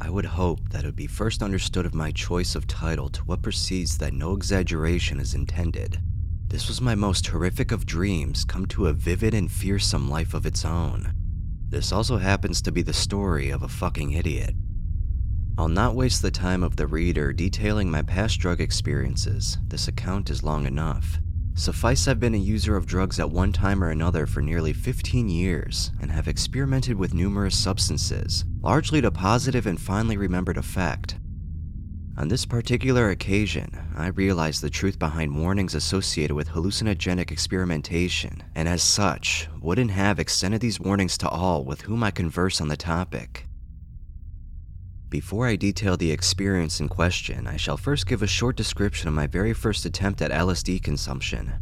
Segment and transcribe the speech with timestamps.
[0.00, 3.24] I would hope that it would be first understood of my choice of title to
[3.24, 5.98] what precedes that no exaggeration is intended.
[6.48, 10.46] This was my most horrific of dreams come to a vivid and fearsome life of
[10.46, 11.12] its own.
[11.68, 14.54] This also happens to be the story of a fucking idiot.
[15.58, 20.30] I'll not waste the time of the reader detailing my past drug experiences, this account
[20.30, 21.18] is long enough.
[21.58, 25.28] Suffice I've been a user of drugs at one time or another for nearly 15
[25.28, 31.16] years and have experimented with numerous substances, largely to positive and fondly remembered effect.
[32.16, 38.68] On this particular occasion, I realized the truth behind warnings associated with hallucinogenic experimentation, and
[38.68, 42.76] as such, wouldn't have extended these warnings to all with whom I converse on the
[42.76, 43.47] topic.
[45.10, 49.14] Before I detail the experience in question, I shall first give a short description of
[49.14, 51.54] my very first attempt at LSD consumption.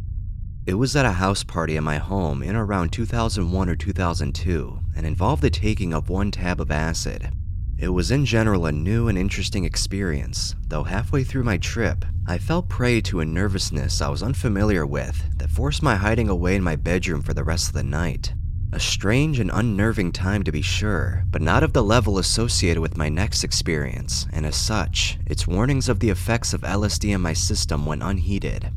[0.66, 5.06] It was at a house party at my home in around 2001 or 2002 and
[5.06, 7.30] involved the taking of one tab of acid.
[7.78, 12.38] It was in general a new and interesting experience, though halfway through my trip, I
[12.38, 16.64] fell prey to a nervousness I was unfamiliar with that forced my hiding away in
[16.64, 18.34] my bedroom for the rest of the night.
[18.72, 22.96] A strange and unnerving time to be sure, but not of the level associated with
[22.96, 27.32] my next experience, and as such, its warnings of the effects of LSD in my
[27.32, 28.72] system went unheeded.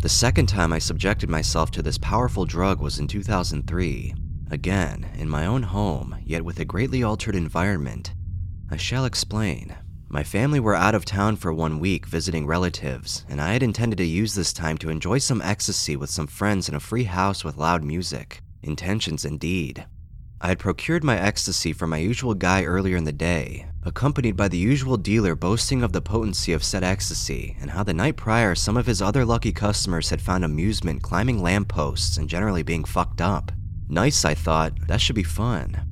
[0.00, 4.14] The second time I subjected myself to this powerful drug was in 2003.
[4.50, 8.12] Again, in my own home, yet with a greatly altered environment.
[8.70, 9.76] I shall explain.
[10.12, 13.96] My family were out of town for one week visiting relatives, and I had intended
[13.96, 17.44] to use this time to enjoy some ecstasy with some friends in a free house
[17.44, 18.42] with loud music.
[18.62, 19.86] Intentions indeed.
[20.38, 24.48] I had procured my ecstasy from my usual guy earlier in the day, accompanied by
[24.48, 28.54] the usual dealer boasting of the potency of said ecstasy and how the night prior
[28.54, 33.22] some of his other lucky customers had found amusement climbing lampposts and generally being fucked
[33.22, 33.50] up.
[33.88, 35.91] Nice, I thought, that should be fun.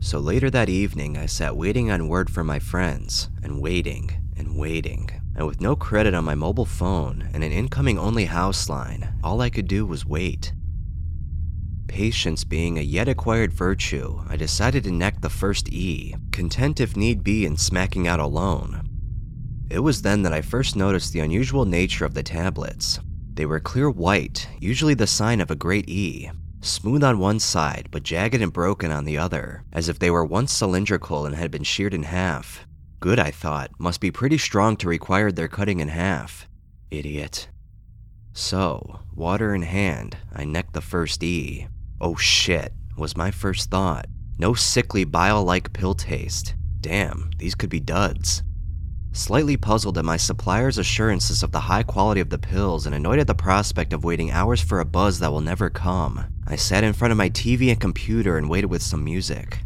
[0.00, 4.56] So later that evening, I sat waiting on word from my friends, and waiting, and
[4.56, 5.10] waiting.
[5.34, 9.40] And with no credit on my mobile phone and an incoming only house line, all
[9.40, 10.52] I could do was wait.
[11.88, 16.96] Patience being a yet acquired virtue, I decided to neck the first E, content if
[16.96, 18.82] need be in smacking out alone.
[19.70, 23.00] It was then that I first noticed the unusual nature of the tablets.
[23.34, 26.30] They were clear white, usually the sign of a great E,
[26.68, 30.24] smooth on one side but jagged and broken on the other, as if they were
[30.24, 32.66] once cylindrical and had been sheared in half.
[33.00, 36.48] Good, I thought, must be pretty strong to require their cutting in half.
[36.90, 37.48] Idiot.
[38.32, 41.68] So, water in hand, I necked the first E.
[42.00, 44.06] Oh shit, was my first thought.
[44.38, 46.54] No sickly bile like pill taste.
[46.80, 48.42] Damn, these could be duds.
[49.16, 53.18] Slightly puzzled at my supplier's assurances of the high quality of the pills and annoyed
[53.18, 56.84] at the prospect of waiting hours for a buzz that will never come, I sat
[56.84, 59.60] in front of my TV and computer and waited with some music.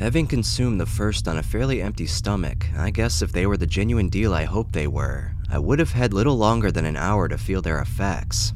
[0.00, 3.68] Having consumed the first on a fairly empty stomach, I guess if they were the
[3.68, 7.28] genuine deal I hoped they were, I would have had little longer than an hour
[7.28, 8.52] to feel their effects.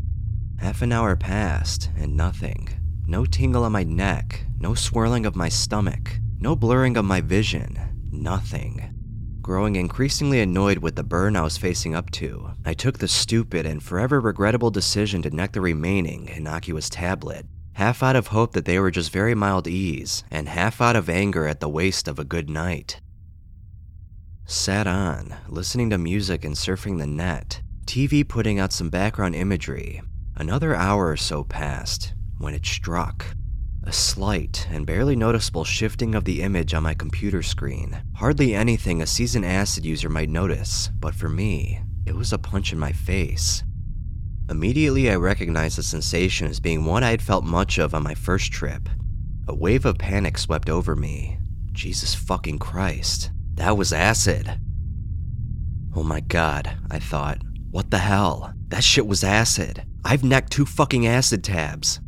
[0.59, 2.69] Half an hour passed, and nothing.
[3.07, 7.79] No tingle on my neck, no swirling of my stomach, no blurring of my vision,
[8.11, 8.90] nothing.
[9.50, 13.66] Growing increasingly annoyed with the burn I was facing up to, I took the stupid
[13.66, 18.65] and forever regrettable decision to neck the remaining innocuous tablet, half out of hope that
[18.65, 22.21] they were just very mild E's, and half out of anger at the waste of
[22.21, 23.00] a good night.
[24.44, 30.00] Sat on, listening to music and surfing the net, TV putting out some background imagery.
[30.37, 33.27] Another hour or so passed when it struck.
[33.85, 38.03] A slight and barely noticeable shifting of the image on my computer screen.
[38.17, 42.73] Hardly anything a seasoned acid user might notice, but for me, it was a punch
[42.73, 43.63] in my face.
[44.51, 48.15] Immediately, I recognized the sensation as being one I had felt much of on my
[48.15, 48.89] first trip.
[49.49, 51.39] A wave of panic swept over me.
[51.73, 53.31] Jesus fucking Christ.
[53.55, 54.61] That was acid.
[55.97, 57.39] Oh my god, I thought.
[57.71, 58.53] What the hell?
[58.69, 59.84] That shit was acid.
[60.04, 62.01] I've necked two fucking acid tabs.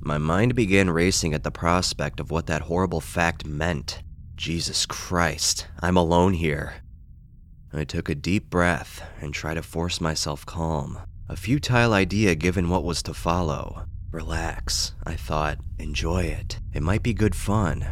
[0.00, 4.02] My mind began racing at the prospect of what that horrible fact meant.
[4.36, 6.76] Jesus Christ, I'm alone here.
[7.72, 10.98] I took a deep breath and tried to force myself calm.
[11.28, 13.84] A futile idea given what was to follow.
[14.10, 15.58] Relax, I thought.
[15.78, 16.60] Enjoy it.
[16.72, 17.86] It might be good fun.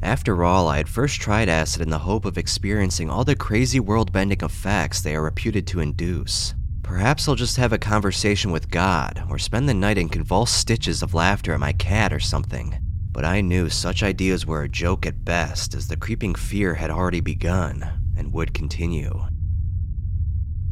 [0.00, 3.80] After all, I had first tried acid in the hope of experiencing all the crazy
[3.80, 6.54] world bending effects they are reputed to induce.
[6.88, 11.02] Perhaps I'll just have a conversation with God, or spend the night in convulsed stitches
[11.02, 12.78] of laughter at my cat or something.
[13.12, 16.90] But I knew such ideas were a joke at best, as the creeping fear had
[16.90, 19.26] already begun, and would continue.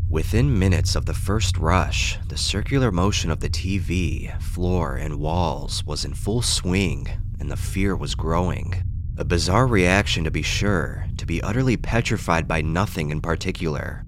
[0.08, 5.84] Within minutes of the first rush, the circular motion of the TV, floor, and walls
[5.84, 7.08] was in full swing,
[7.38, 8.82] and the fear was growing.
[9.18, 14.05] A bizarre reaction to be sure, to be utterly petrified by nothing in particular.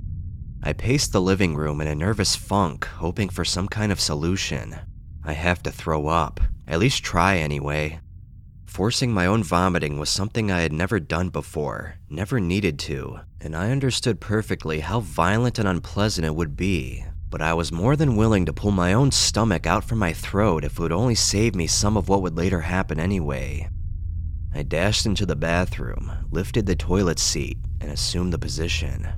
[0.62, 4.76] I paced the living room in a nervous funk, hoping for some kind of solution.
[5.24, 8.00] I have to throw up, at least try anyway.
[8.66, 13.56] Forcing my own vomiting was something I had never done before, never needed to, and
[13.56, 17.04] I understood perfectly how violent and unpleasant it would be.
[17.30, 20.64] But I was more than willing to pull my own stomach out from my throat
[20.64, 23.68] if it would only save me some of what would later happen anyway.
[24.54, 29.08] I dashed into the bathroom, lifted the toilet seat, and assumed the position.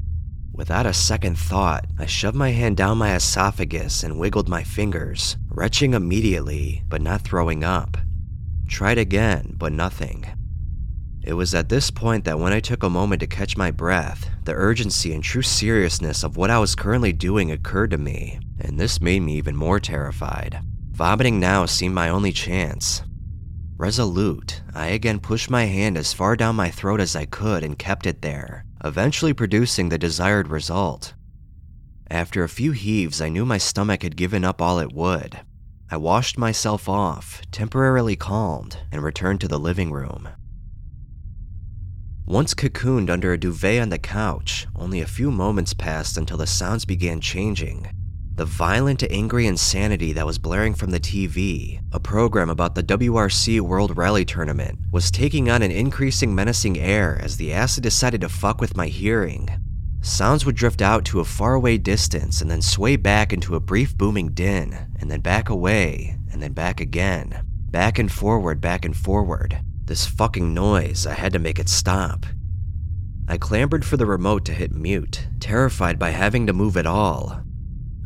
[0.61, 5.39] Without a second thought, I shoved my hand down my esophagus and wiggled my fingers,
[5.49, 7.97] retching immediately, but not throwing up.
[8.69, 10.27] Tried again, but nothing.
[11.23, 14.29] It was at this point that when I took a moment to catch my breath,
[14.45, 18.79] the urgency and true seriousness of what I was currently doing occurred to me, and
[18.79, 20.61] this made me even more terrified.
[20.91, 23.01] Vomiting now seemed my only chance,
[23.79, 27.79] Resolute, I again pushed my hand as far down my throat as I could and
[27.79, 31.15] kept it there, eventually producing the desired result.
[32.11, 35.41] After a few heaves, I knew my stomach had given up all it would.
[35.91, 40.29] I washed myself off, temporarily calmed, and returned to the living room.
[42.27, 46.47] Once cocooned under a duvet on the couch, only a few moments passed until the
[46.47, 47.89] sounds began changing,
[48.41, 53.61] the violent, angry insanity that was blaring from the TV, a program about the WRC
[53.61, 58.31] World Rally Tournament, was taking on an increasing menacing air as the acid decided to
[58.31, 59.51] fuck with my hearing.
[60.01, 63.95] Sounds would drift out to a faraway distance and then sway back into a brief
[63.95, 67.43] booming din, and then back away, and then back again.
[67.71, 69.61] Back and forward, back and forward.
[69.85, 72.25] This fucking noise, I had to make it stop.
[73.29, 77.43] I clambered for the remote to hit mute, terrified by having to move at all,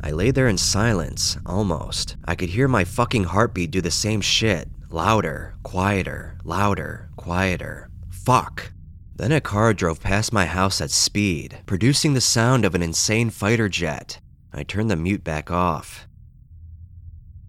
[0.06, 2.16] I lay there in silence, almost.
[2.26, 7.88] I could hear my fucking heartbeat do the same shit louder, quieter, louder, quieter.
[8.10, 8.70] Fuck.
[9.16, 13.30] Then a car drove past my house at speed, producing the sound of an insane
[13.30, 14.20] fighter jet.
[14.52, 16.06] I turned the mute back off.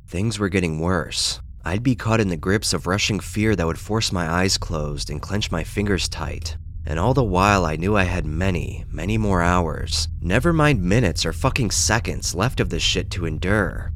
[0.07, 1.41] Things were getting worse.
[1.65, 5.09] I'd be caught in the grips of rushing fear that would force my eyes closed
[5.09, 6.55] and clench my fingers tight.
[6.85, 11.25] And all the while, I knew I had many, many more hours, never mind minutes
[11.25, 13.91] or fucking seconds left of this shit to endure.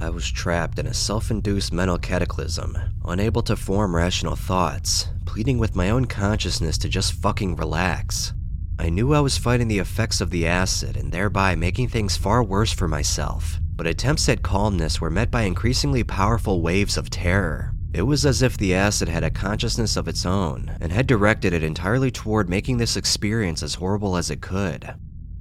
[0.00, 5.58] I was trapped in a self induced mental cataclysm, unable to form rational thoughts, pleading
[5.58, 8.32] with my own consciousness to just fucking relax.
[8.78, 12.44] I knew I was fighting the effects of the acid and thereby making things far
[12.44, 17.74] worse for myself, but attempts at calmness were met by increasingly powerful waves of terror.
[17.92, 21.52] It was as if the acid had a consciousness of its own and had directed
[21.54, 24.94] it entirely toward making this experience as horrible as it could.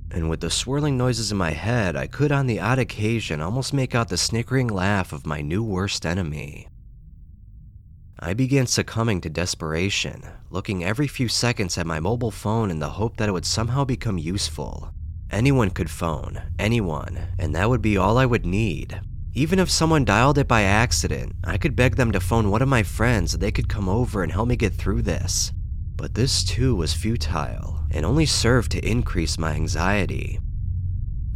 [0.09, 3.73] And with the swirling noises in my head, I could on the odd occasion almost
[3.73, 6.69] make out the snickering laugh of my new worst enemy.
[8.19, 12.89] I began succumbing to desperation, looking every few seconds at my mobile phone in the
[12.91, 14.91] hope that it would somehow become useful.
[15.29, 19.01] Anyone could phone, anyone, and that would be all I would need.
[19.37, 22.67] Even if someone dialed it by accident, I could beg them to phone one of
[22.67, 25.51] my friends so they could come over and help me get through this.
[25.95, 30.39] But this too was futile and only served to increase my anxiety.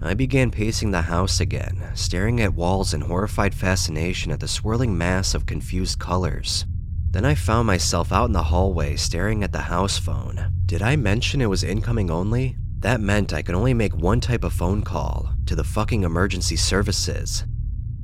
[0.01, 4.97] I began pacing the house again, staring at walls in horrified fascination at the swirling
[4.97, 6.65] mass of confused colors.
[7.11, 10.51] Then I found myself out in the hallway staring at the house phone.
[10.65, 12.57] Did I mention it was incoming only?
[12.79, 16.55] That meant I could only make one type of phone call to the fucking emergency
[16.55, 17.43] services.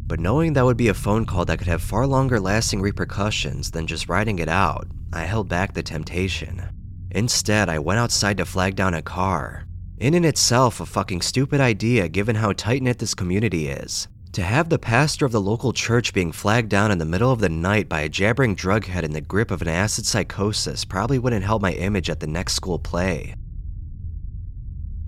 [0.07, 3.71] But knowing that would be a phone call that could have far longer lasting repercussions
[3.71, 6.63] than just writing it out, I held back the temptation.
[7.11, 9.65] Instead, I went outside to flag down a car.
[9.97, 14.07] In and itself, a fucking stupid idea given how tight knit this community is.
[14.33, 17.39] To have the pastor of the local church being flagged down in the middle of
[17.39, 21.43] the night by a jabbering drughead in the grip of an acid psychosis probably wouldn't
[21.43, 23.33] help my image at the next school play.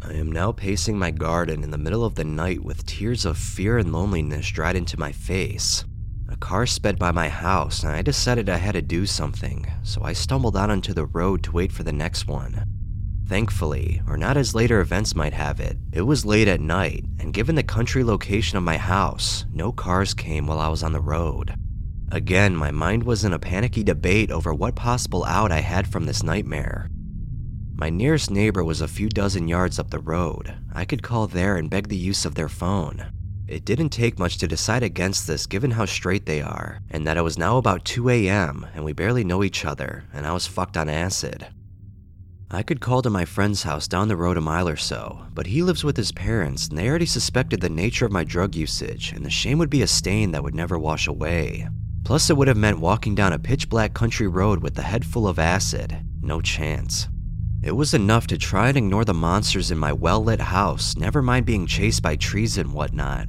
[0.02, 3.38] I am now pacing my garden in the middle of the night with tears of
[3.38, 5.84] fear and loneliness dried into my face.
[6.30, 10.02] A car sped by my house, and I decided I had to do something, so
[10.04, 12.64] I stumbled out onto the road to wait for the next one.
[13.28, 17.34] Thankfully, or not as later events might have it, it was late at night, and
[17.34, 21.02] given the country location of my house, no cars came while I was on the
[21.02, 21.54] road.
[22.12, 26.06] Again, my mind was in a panicky debate over what possible out I had from
[26.06, 26.90] this nightmare.
[27.80, 30.54] My nearest neighbor was a few dozen yards up the road.
[30.74, 33.06] I could call there and beg the use of their phone.
[33.48, 37.16] It didn't take much to decide against this given how straight they are, and that
[37.16, 38.68] it was now about 2 a.m.
[38.76, 41.48] and we barely know each other, and I was fucked on acid.
[42.52, 45.48] I could call to my friend's house down the road a mile or so, but
[45.48, 49.14] he lives with his parents and they already suspected the nature of my drug usage,
[49.14, 51.66] and the shame would be a stain that would never wash away.
[52.04, 55.06] Plus, it would have meant walking down a pitch black country road with a head
[55.06, 55.98] full of acid.
[56.22, 57.08] No chance.
[57.62, 61.22] It was enough to try and ignore the monsters in my well lit house, never
[61.22, 63.28] mind being chased by trees and whatnot.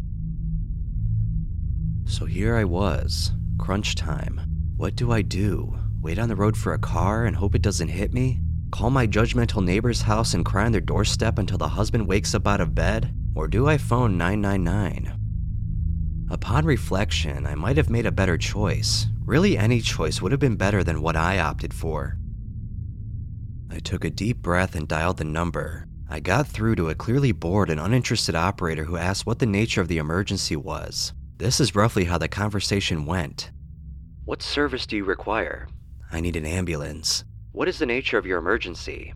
[2.04, 4.40] So here I was, crunch time.
[4.76, 5.76] What do I do?
[6.00, 8.38] Wait on the road for a car and hope it doesn't hit me?
[8.70, 12.46] Call my judgmental neighbor's house and cry on their doorstep until the husband wakes up
[12.46, 13.12] out of bed?
[13.34, 16.28] Or do I phone 999?
[16.30, 19.08] Upon reflection, I might have made a better choice.
[19.24, 22.16] Really, any choice would have been better than what I opted for.
[23.70, 25.86] I took a deep breath and dialed the number.
[26.08, 29.80] I got through to a clearly bored and uninterested operator who asked what the nature
[29.80, 31.12] of the emergency was.
[31.36, 33.52] This is roughly how the conversation went.
[34.24, 35.68] What service do you require?
[36.10, 37.24] I need an ambulance.
[37.52, 39.14] What is the nature of your emergency?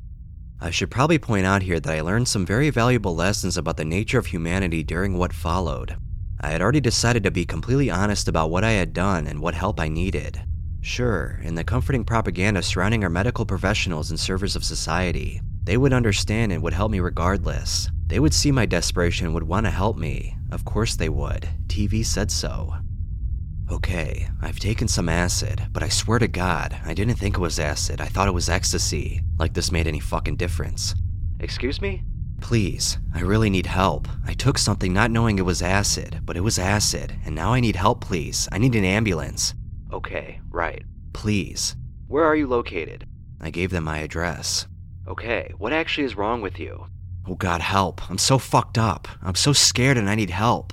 [0.60, 3.84] I should probably point out here that I learned some very valuable lessons about the
[3.84, 5.96] nature of humanity during what followed.
[6.40, 9.54] I had already decided to be completely honest about what I had done and what
[9.54, 10.40] help I needed.
[10.84, 15.94] Sure, in the comforting propaganda surrounding our medical professionals and servers of society, they would
[15.94, 17.88] understand and would help me regardless.
[18.06, 20.36] They would see my desperation and would want to help me.
[20.52, 21.48] Of course they would.
[21.68, 22.74] TV said so.
[23.72, 27.58] Okay, I've taken some acid, but I swear to God, I didn't think it was
[27.58, 28.02] acid.
[28.02, 29.22] I thought it was ecstasy.
[29.38, 30.94] Like this made any fucking difference.
[31.40, 32.02] Excuse me?
[32.42, 34.06] Please, I really need help.
[34.26, 37.60] I took something not knowing it was acid, but it was acid, and now I
[37.60, 38.50] need help, please.
[38.52, 39.54] I need an ambulance.
[39.94, 40.82] Okay, right.
[41.12, 41.76] Please.
[42.08, 43.06] Where are you located?
[43.40, 44.66] I gave them my address.
[45.06, 46.86] Okay, what actually is wrong with you?
[47.28, 48.10] Oh god, help.
[48.10, 49.06] I'm so fucked up.
[49.22, 50.72] I'm so scared and I need help.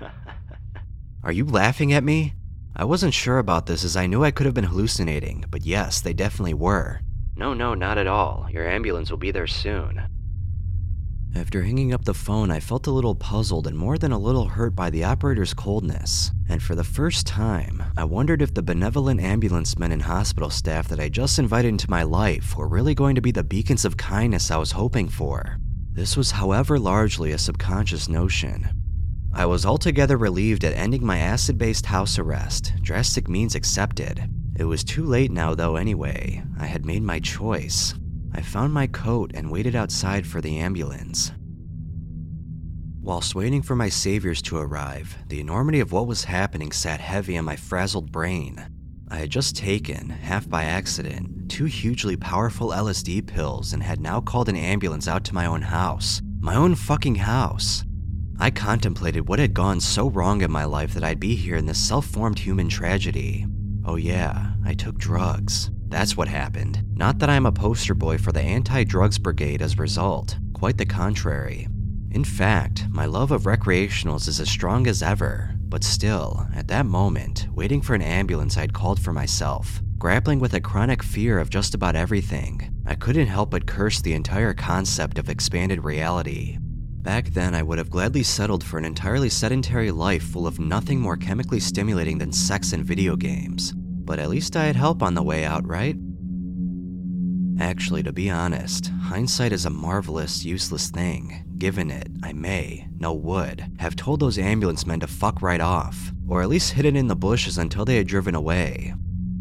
[1.24, 2.34] are you laughing at me?
[2.76, 6.00] I wasn't sure about this as I knew I could have been hallucinating, but yes,
[6.00, 7.00] they definitely were.
[7.34, 8.46] No, no, not at all.
[8.52, 10.00] Your ambulance will be there soon.
[11.34, 14.46] After hanging up the phone, I felt a little puzzled and more than a little
[14.46, 16.32] hurt by the operator's coldness.
[16.48, 20.88] And for the first time, I wondered if the benevolent ambulance men and hospital staff
[20.88, 23.96] that I just invited into my life were really going to be the beacons of
[23.96, 25.56] kindness I was hoping for.
[25.92, 28.68] This was, however, largely a subconscious notion.
[29.32, 34.28] I was altogether relieved at ending my acid based house arrest, drastic means accepted.
[34.56, 36.42] It was too late now, though, anyway.
[36.58, 37.94] I had made my choice.
[38.32, 41.32] I found my coat and waited outside for the ambulance.
[43.02, 47.36] Whilst waiting for my saviors to arrive, the enormity of what was happening sat heavy
[47.38, 48.64] on my frazzled brain.
[49.08, 54.20] I had just taken, half by accident, two hugely powerful LSD pills and had now
[54.20, 56.22] called an ambulance out to my own house.
[56.38, 57.84] My own fucking house.
[58.38, 61.66] I contemplated what had gone so wrong in my life that I'd be here in
[61.66, 63.46] this self formed human tragedy.
[63.84, 65.70] Oh, yeah, I took drugs.
[65.90, 66.84] That's what happened.
[66.94, 70.78] Not that I'm a poster boy for the anti drugs brigade as a result, quite
[70.78, 71.66] the contrary.
[72.12, 76.86] In fact, my love of recreationals is as strong as ever, but still, at that
[76.86, 81.50] moment, waiting for an ambulance I'd called for myself, grappling with a chronic fear of
[81.50, 86.58] just about everything, I couldn't help but curse the entire concept of expanded reality.
[87.02, 91.00] Back then, I would have gladly settled for an entirely sedentary life full of nothing
[91.00, 93.74] more chemically stimulating than sex and video games
[94.10, 95.96] but at least I had help on the way out, right?
[97.60, 101.44] Actually, to be honest, hindsight is a marvelous, useless thing.
[101.58, 106.10] Given it, I may, no would, have told those ambulance men to fuck right off,
[106.26, 108.94] or at least hidden in the bushes until they had driven away.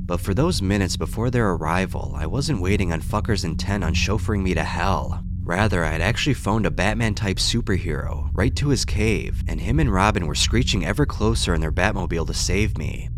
[0.06, 4.44] But for those minutes before their arrival, I wasn't waiting on fuckers intent on chauffeuring
[4.44, 5.24] me to hell.
[5.42, 9.80] Rather, I had actually phoned a Batman type superhero right to his cave, and him
[9.80, 13.10] and Robin were screeching ever closer in their Batmobile to save me.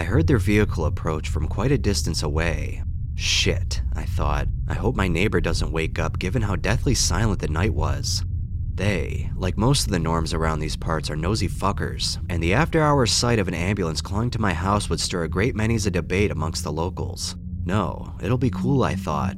[0.00, 2.82] I heard their vehicle approach from quite a distance away.
[3.16, 4.48] Shit, I thought.
[4.66, 8.24] I hope my neighbor doesn't wake up given how deathly silent the night was.
[8.74, 12.80] They, like most of the norms around these parts, are nosy fuckers, and the after
[12.80, 15.90] hours sight of an ambulance clawing to my house would stir a great many's a
[15.90, 17.36] debate amongst the locals.
[17.66, 19.36] No, it'll be cool, I thought.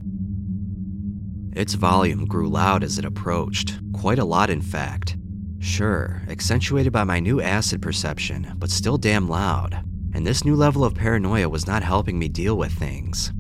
[1.54, 5.16] Its volume grew loud as it approached, quite a lot, in fact.
[5.58, 9.82] Sure, accentuated by my new acid perception, but still damn loud
[10.14, 13.32] and this new level of paranoia was not helping me deal with things.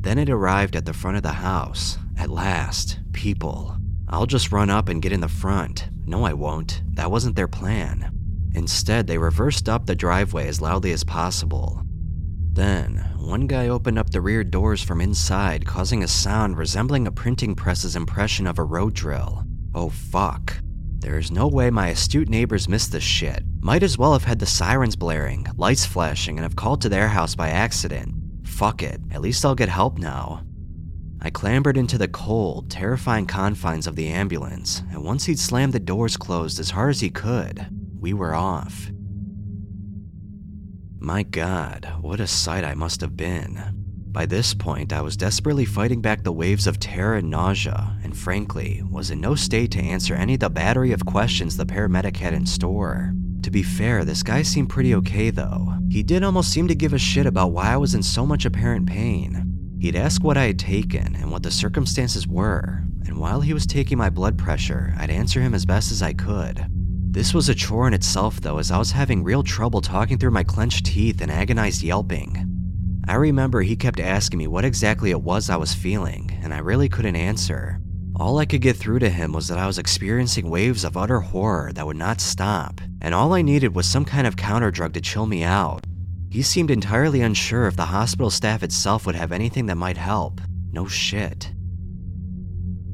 [0.00, 1.98] Then it arrived at the front of the house.
[2.16, 3.76] At last, people.
[4.08, 5.88] I'll just run up and get in the front.
[6.04, 6.82] No, I won't.
[6.94, 8.10] That wasn't their plan.
[8.54, 11.82] Instead, they reversed up the driveway as loudly as possible.
[12.52, 17.12] Then, one guy opened up the rear doors from inside, causing a sound resembling a
[17.12, 19.44] printing press's impression of a road drill.
[19.74, 20.58] Oh fuck.
[21.02, 23.42] There's no way my astute neighbors missed this shit.
[23.60, 27.08] Might as well have had the sirens blaring, lights flashing, and have called to their
[27.08, 28.14] house by accident.
[28.44, 30.44] Fuck it, at least I'll get help now.
[31.20, 35.80] I clambered into the cold, terrifying confines of the ambulance, and once he'd slammed the
[35.80, 37.66] doors closed as hard as he could,
[37.98, 38.88] we were off.
[41.00, 43.81] My god, what a sight I must have been.
[44.12, 48.14] By this point, I was desperately fighting back the waves of terror and nausea, and
[48.14, 52.18] frankly, was in no state to answer any of the battery of questions the paramedic
[52.18, 53.14] had in store.
[53.40, 55.72] To be fair, this guy seemed pretty okay though.
[55.88, 58.44] He did almost seem to give a shit about why I was in so much
[58.44, 59.78] apparent pain.
[59.80, 63.66] He'd ask what I had taken and what the circumstances were, and while he was
[63.66, 66.66] taking my blood pressure, I'd answer him as best as I could.
[67.10, 70.32] This was a chore in itself though, as I was having real trouble talking through
[70.32, 72.51] my clenched teeth and agonized yelping.
[73.08, 76.58] I remember he kept asking me what exactly it was I was feeling, and I
[76.58, 77.80] really couldn't answer.
[78.14, 81.18] All I could get through to him was that I was experiencing waves of utter
[81.18, 84.92] horror that would not stop, and all I needed was some kind of counter drug
[84.92, 85.84] to chill me out.
[86.30, 90.40] He seemed entirely unsure if the hospital staff itself would have anything that might help.
[90.70, 91.52] No shit.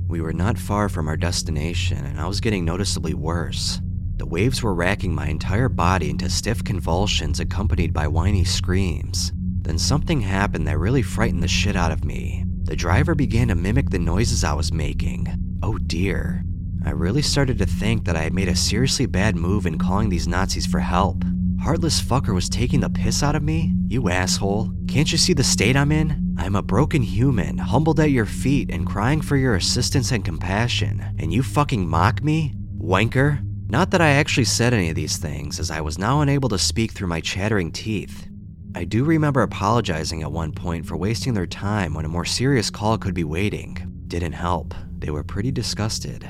[0.09, 3.81] We were not far from our destination, and I was getting noticeably worse.
[4.17, 9.33] The waves were racking my entire body into stiff convulsions accompanied by whiny screams.
[9.69, 12.43] Then something happened that really frightened the shit out of me.
[12.65, 15.27] The driver began to mimic the noises I was making.
[15.63, 16.43] Oh dear.
[16.87, 20.09] I really started to think that I had made a seriously bad move in calling
[20.09, 21.23] these Nazis for help.
[21.61, 23.75] Heartless fucker was taking the piss out of me?
[23.89, 24.73] You asshole.
[24.89, 26.35] Can't you see the state I'm in?
[26.39, 31.05] I'm a broken human, humbled at your feet and crying for your assistance and compassion,
[31.19, 32.55] and you fucking mock me?
[32.79, 33.45] Wanker?
[33.69, 36.59] Not that I actually said any of these things, as I was now unable to
[36.59, 38.28] speak through my chattering teeth.
[38.75, 42.71] I do remember apologizing at one point for wasting their time when a more serious
[42.71, 43.77] call could be waiting.
[44.07, 44.75] Didn't help.
[44.99, 46.29] They were pretty disgusted.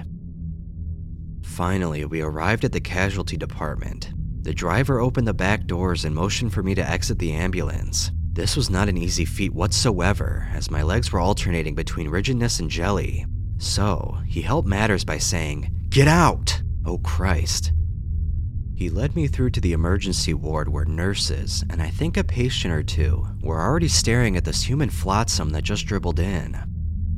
[1.43, 4.13] Finally, we arrived at the casualty department.
[4.43, 8.13] The driver opened the back doors and motioned for me to exit the ambulance.
[8.33, 12.71] This was not an easy feat whatsoever, as my legs were alternating between rigidness and
[12.71, 13.27] jelly.
[13.59, 16.63] So, he helped matters by saying, Get out!
[16.87, 17.73] Oh Christ.
[18.79, 22.73] He led me through to the emergency ward where nurses, and I think a patient
[22.73, 26.57] or two, were already staring at this human flotsam that just dribbled in.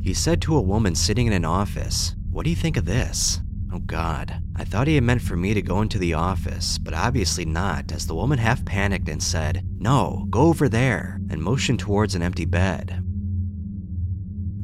[0.01, 3.41] He said to a woman sitting in an office, What do you think of this?
[3.75, 4.43] Oh god.
[4.57, 7.93] I thought he had meant for me to go into the office, but obviously not,
[7.93, 12.23] as the woman half panicked and said, No, go over there, and motioned towards an
[12.23, 13.05] empty bed.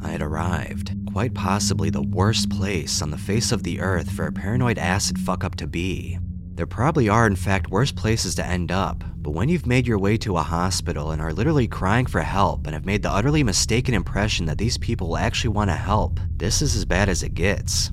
[0.00, 4.26] I had arrived, quite possibly the worst place on the face of the earth for
[4.26, 6.18] a paranoid acid fuck up to be.
[6.56, 9.98] There probably are, in fact, worse places to end up, but when you've made your
[9.98, 13.44] way to a hospital and are literally crying for help and have made the utterly
[13.44, 17.34] mistaken impression that these people actually want to help, this is as bad as it
[17.34, 17.92] gets.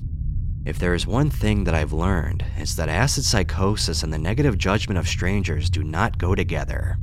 [0.64, 4.56] If there is one thing that I've learned, it's that acid psychosis and the negative
[4.56, 6.96] judgment of strangers do not go together.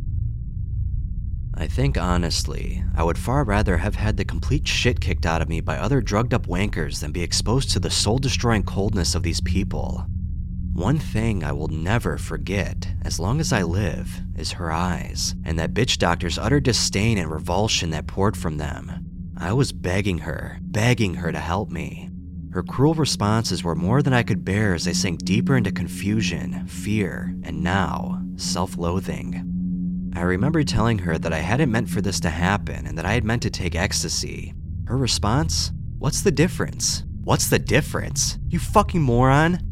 [1.53, 5.49] I think honestly, I would far rather have had the complete shit kicked out of
[5.49, 9.21] me by other drugged up wankers than be exposed to the soul destroying coldness of
[9.21, 10.07] these people.
[10.73, 15.59] One thing I will never forget, as long as I live, is her eyes, and
[15.59, 19.05] that bitch doctor's utter disdain and revulsion that poured from them.
[19.37, 22.09] I was begging her, begging her to help me.
[22.51, 26.65] Her cruel responses were more than I could bear as I sank deeper into confusion,
[26.67, 30.11] fear, and now, self loathing.
[30.15, 33.13] I remember telling her that I hadn't meant for this to happen and that I
[33.13, 34.53] had meant to take ecstasy.
[34.85, 35.73] Her response?
[35.99, 37.03] What's the difference?
[37.23, 38.39] What's the difference?
[38.49, 39.70] You fucking moron!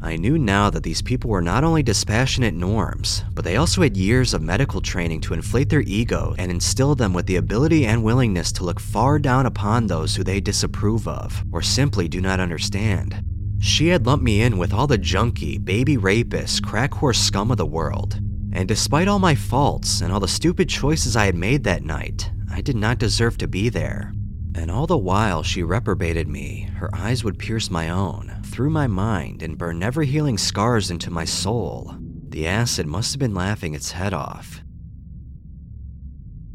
[0.00, 3.96] I knew now that these people were not only dispassionate norms, but they also had
[3.96, 8.04] years of medical training to inflate their ego and instill them with the ability and
[8.04, 12.38] willingness to look far down upon those who they disapprove of, or simply do not
[12.38, 13.24] understand.
[13.58, 17.56] She had lumped me in with all the junkie, baby rapist, crack horse scum of
[17.56, 18.20] the world.
[18.52, 22.30] And despite all my faults and all the stupid choices I had made that night,
[22.50, 24.12] I did not deserve to be there.
[24.58, 28.88] And all the while she reprobated me, her eyes would pierce my own, through my
[28.88, 31.94] mind, and burn never healing scars into my soul.
[32.30, 34.60] The acid must have been laughing its head off.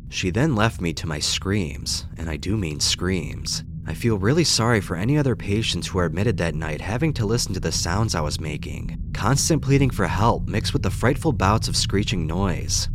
[0.10, 3.64] She then left me to my screams, and I do mean screams.
[3.88, 7.26] I feel really sorry for any other patients who were admitted that night having to
[7.26, 11.32] listen to the sounds I was making, constant pleading for help mixed with the frightful
[11.32, 12.90] bouts of screeching noise.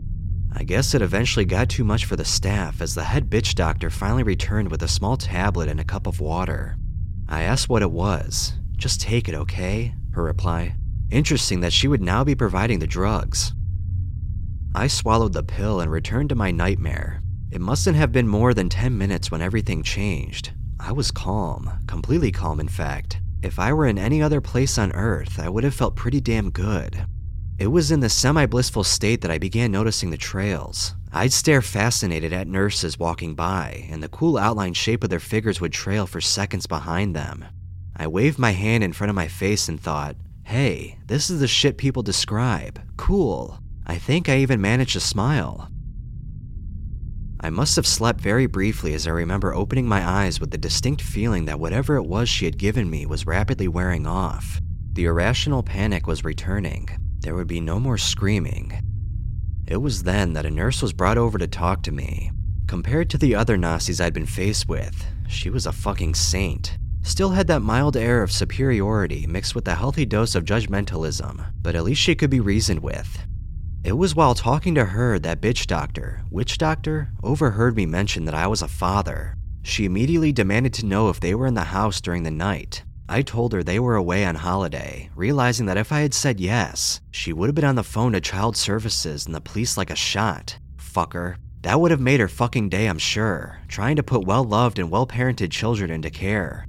[0.59, 3.91] I guess it eventually got too much for the staff as the head bitch doctor
[3.91, 6.77] finally returned with a small tablet and a cup of water.
[7.29, 8.55] I asked what it was.
[8.77, 9.95] Just take it, okay?
[10.15, 10.75] Her reply.
[11.13, 13.53] Interesting that she would now be providing the drugs.
[14.75, 17.23] I swallowed the pill and returned to my nightmare.
[17.53, 20.51] It mustn't have been more than 10 minutes when everything changed.
[20.81, 23.21] I was calm, completely calm, in fact.
[23.45, 26.51] If I were in any other place on Earth, I would have felt pretty damn
[26.51, 27.07] good.
[27.59, 30.95] It was in the semi blissful state that I began noticing the trails.
[31.13, 35.61] I'd stare fascinated at nurses walking by, and the cool outline shape of their figures
[35.61, 37.45] would trail for seconds behind them.
[37.97, 41.49] I waved my hand in front of my face and thought, hey, this is the
[41.49, 42.81] shit people describe.
[42.97, 43.59] Cool.
[43.85, 45.69] I think I even managed to smile.
[47.41, 51.03] I must have slept very briefly as I remember opening my eyes with the distinct
[51.03, 54.61] feeling that whatever it was she had given me was rapidly wearing off.
[54.93, 56.89] The irrational panic was returning.
[57.21, 58.83] There would be no more screaming.
[59.67, 62.31] It was then that a nurse was brought over to talk to me.
[62.67, 66.79] Compared to the other Nazis I'd been faced with, she was a fucking saint.
[67.03, 71.75] Still had that mild air of superiority mixed with a healthy dose of judgmentalism, but
[71.75, 73.27] at least she could be reasoned with.
[73.85, 78.35] It was while talking to her that bitch doctor, witch doctor, overheard me mention that
[78.35, 79.35] I was a father.
[79.63, 82.85] She immediately demanded to know if they were in the house during the night.
[83.11, 87.01] I told her they were away on holiday, realizing that if I had said yes,
[87.11, 89.97] she would have been on the phone to child services and the police like a
[89.97, 90.59] shot.
[90.77, 91.37] Fucker.
[91.63, 94.91] That would have made her fucking day, I'm sure, trying to put well loved and
[94.91, 96.67] well parented children into care.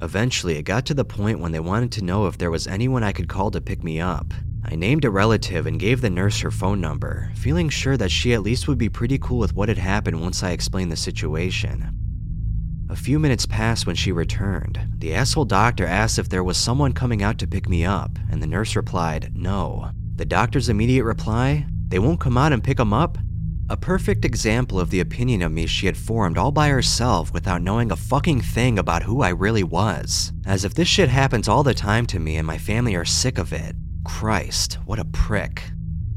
[0.00, 3.02] Eventually, it got to the point when they wanted to know if there was anyone
[3.02, 4.32] I could call to pick me up.
[4.64, 8.34] I named a relative and gave the nurse her phone number, feeling sure that she
[8.34, 12.05] at least would be pretty cool with what had happened once I explained the situation.
[12.88, 14.80] A few minutes passed when she returned.
[14.98, 18.40] The asshole doctor asked if there was someone coming out to pick me up, and
[18.40, 19.90] the nurse replied, no.
[20.14, 23.18] The doctor's immediate reply, they won't come out and pick him up?
[23.68, 27.62] A perfect example of the opinion of me she had formed all by herself without
[27.62, 30.32] knowing a fucking thing about who I really was.
[30.46, 33.38] As if this shit happens all the time to me and my family are sick
[33.38, 33.74] of it.
[34.04, 35.64] Christ, what a prick.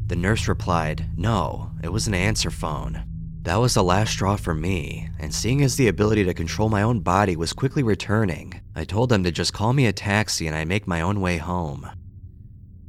[0.06, 3.04] The nurse replied, No, it was an answer phone.
[3.44, 6.82] That was the last straw for me, and seeing as the ability to control my
[6.82, 10.56] own body was quickly returning, I told them to just call me a taxi and
[10.56, 11.90] I'd make my own way home.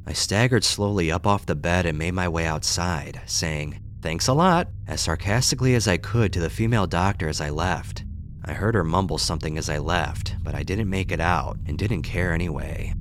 [0.05, 4.33] I staggered slowly up off the bed and made my way outside, saying, Thanks a
[4.33, 8.03] lot, as sarcastically as I could to the female doctor as I left.
[8.43, 11.77] I heard her mumble something as I left, but I didn't make it out and
[11.77, 12.93] didn't care anyway.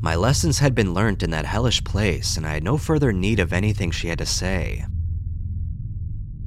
[0.00, 3.40] My lessons had been learnt in that hellish place, and I had no further need
[3.40, 4.86] of anything she had to say.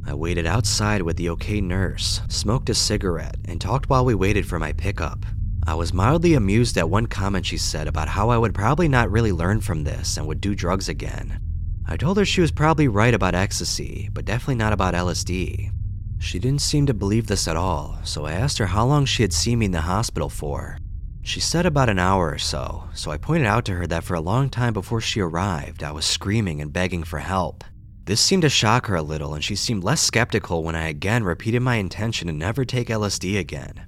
[0.09, 4.47] I waited outside with the okay nurse, smoked a cigarette, and talked while we waited
[4.47, 5.23] for my pickup.
[5.67, 9.11] I was mildly amused at one comment she said about how I would probably not
[9.11, 11.39] really learn from this and would do drugs again.
[11.87, 15.71] I told her she was probably right about ecstasy, but definitely not about LSD.
[16.17, 19.21] She didn't seem to believe this at all, so I asked her how long she
[19.21, 20.79] had seen me in the hospital for.
[21.21, 24.15] She said about an hour or so, so I pointed out to her that for
[24.15, 27.63] a long time before she arrived, I was screaming and begging for help.
[28.09, 31.23] This seemed to shock her a little, and she seemed less skeptical when I again
[31.23, 33.85] repeated my intention to never take LSD again.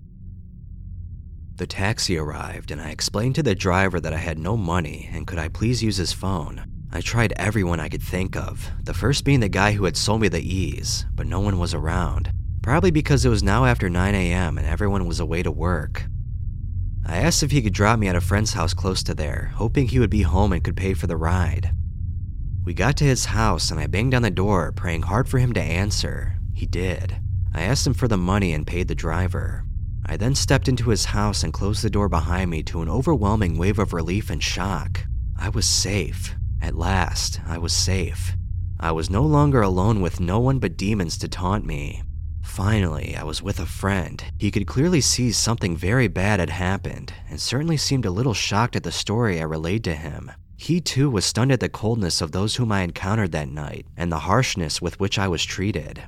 [1.55, 5.25] The taxi arrived, and I explained to the driver that I had no money and
[5.25, 6.63] could I please use his phone.
[6.91, 10.21] I tried everyone I could think of, the first being the guy who had sold
[10.21, 12.31] me the E's, but no one was around.
[12.61, 14.59] Probably because it was now after 9 a.m.
[14.59, 16.05] and everyone was away to work.
[17.07, 19.87] I asked if he could drop me at a friend's house close to there, hoping
[19.87, 21.71] he would be home and could pay for the ride.
[22.63, 25.51] We got to his house and I banged on the door, praying hard for him
[25.53, 26.37] to answer.
[26.53, 27.17] He did.
[27.53, 29.65] I asked him for the money and paid the driver.
[30.05, 33.57] I then stepped into his house and closed the door behind me to an overwhelming
[33.57, 35.05] wave of relief and shock.
[35.37, 36.35] I was safe.
[36.61, 38.33] At last, I was safe.
[38.79, 42.03] I was no longer alone with no one but demons to taunt me.
[42.43, 44.23] Finally, I was with a friend.
[44.37, 48.75] He could clearly see something very bad had happened, and certainly seemed a little shocked
[48.75, 50.31] at the story I relayed to him.
[50.61, 54.11] He too was stunned at the coldness of those whom I encountered that night, and
[54.11, 56.03] the harshness with which I was treated.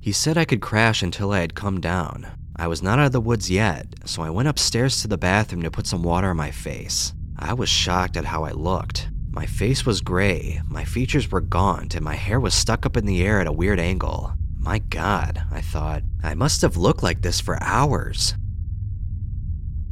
[0.00, 2.26] He said I could crash until I had come down.
[2.56, 5.62] I was not out of the woods yet, so I went upstairs to the bathroom
[5.62, 7.12] to put some water on my face.
[7.38, 9.10] I was shocked at how I looked.
[9.30, 13.04] My face was gray, my features were gaunt, and my hair was stuck up in
[13.04, 14.32] the air at a weird angle.
[14.56, 18.34] My god, I thought, I must have looked like this for hours.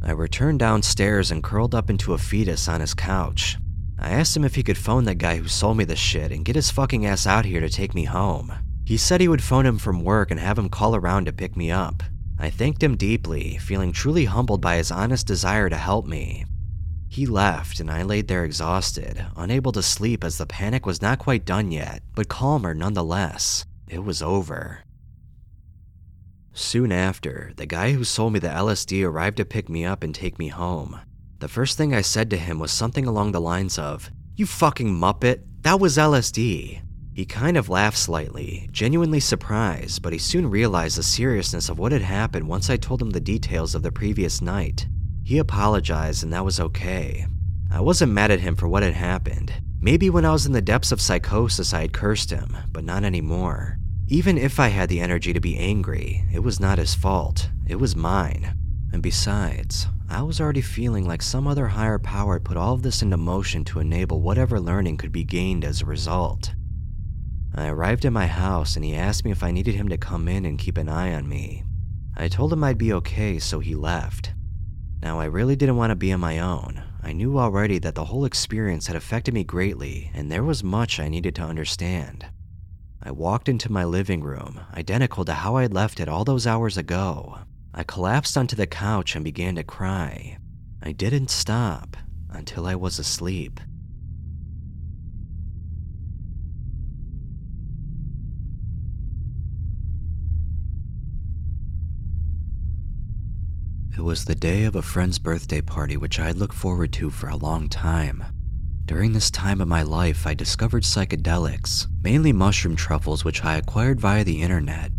[0.02, 3.58] I returned downstairs and curled up into a fetus on his couch.
[4.02, 6.42] I asked him if he could phone that guy who sold me the shit and
[6.42, 8.50] get his fucking ass out here to take me home.
[8.86, 11.54] He said he would phone him from work and have him call around to pick
[11.54, 12.02] me up.
[12.38, 16.46] I thanked him deeply, feeling truly humbled by his honest desire to help me.
[17.08, 21.18] He left, and I laid there exhausted, unable to sleep as the panic was not
[21.18, 23.66] quite done yet, but calmer nonetheless.
[23.86, 24.84] It was over.
[26.54, 30.14] Soon after, the guy who sold me the LSD arrived to pick me up and
[30.14, 31.00] take me home.
[31.40, 34.94] The first thing I said to him was something along the lines of, You fucking
[34.94, 36.82] muppet, that was LSD.
[37.14, 41.92] He kind of laughed slightly, genuinely surprised, but he soon realized the seriousness of what
[41.92, 44.86] had happened once I told him the details of the previous night.
[45.24, 47.26] He apologized, and that was okay.
[47.72, 49.50] I wasn't mad at him for what had happened.
[49.80, 53.02] Maybe when I was in the depths of psychosis, I had cursed him, but not
[53.02, 53.78] anymore.
[54.08, 57.76] Even if I had the energy to be angry, it was not his fault, it
[57.76, 58.54] was mine.
[58.92, 62.82] And besides, I was already feeling like some other higher power had put all of
[62.82, 66.52] this into motion to enable whatever learning could be gained as a result.
[67.54, 70.26] I arrived at my house and he asked me if I needed him to come
[70.26, 71.62] in and keep an eye on me.
[72.16, 74.32] I told him I'd be okay, so he left.
[75.00, 76.82] Now, I really didn't want to be on my own.
[77.02, 80.98] I knew already that the whole experience had affected me greatly, and there was much
[80.98, 82.26] I needed to understand.
[83.00, 86.48] I walked into my living room, identical to how I would left it all those
[86.48, 87.38] hours ago.
[87.72, 90.38] I collapsed onto the couch and began to cry.
[90.82, 91.96] I didn't stop
[92.28, 93.60] until I was asleep.
[103.96, 107.10] It was the day of a friend's birthday party, which I had looked forward to
[107.10, 108.24] for a long time.
[108.86, 114.00] During this time of my life, I discovered psychedelics, mainly mushroom truffles, which I acquired
[114.00, 114.90] via the internet.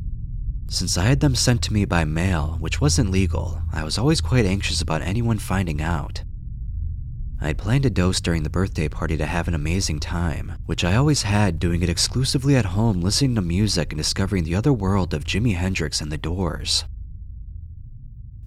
[0.71, 4.21] Since I had them sent to me by mail, which wasn't legal, I was always
[4.21, 6.23] quite anxious about anyone finding out.
[7.41, 10.85] I had planned a dose during the birthday party to have an amazing time, which
[10.85, 14.71] I always had doing it exclusively at home, listening to music and discovering the other
[14.71, 16.85] world of Jimi Hendrix and the Doors.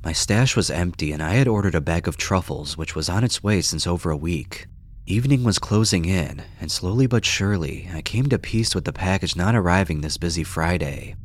[0.03, 3.23] My stash was empty, and I had ordered a bag of truffles, which was on
[3.23, 4.67] its way since over a week.
[5.05, 9.37] Evening was closing in, and slowly but surely, I came to peace with the package
[9.37, 11.17] not arriving this busy Friday.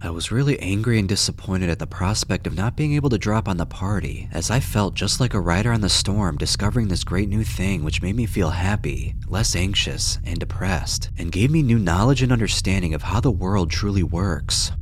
[0.00, 3.48] I was really angry and disappointed at the prospect of not being able to drop
[3.48, 7.04] on the party, as I felt just like a rider on the storm discovering this
[7.04, 11.62] great new thing which made me feel happy, less anxious, and depressed, and gave me
[11.62, 14.72] new knowledge and understanding of how the world truly works.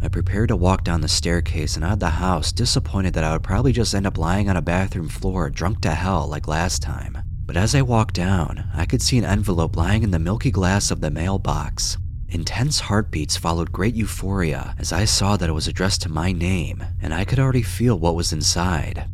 [0.00, 3.32] I prepared to walk down the staircase and out of the house, disappointed that I
[3.32, 6.80] would probably just end up lying on a bathroom floor, drunk to hell like last
[6.80, 7.18] time.
[7.44, 10.90] But as I walked down, I could see an envelope lying in the milky glass
[10.90, 11.98] of the mailbox.
[12.28, 16.84] Intense heartbeats followed great euphoria as I saw that it was addressed to my name,
[17.00, 19.08] and I could already feel what was inside.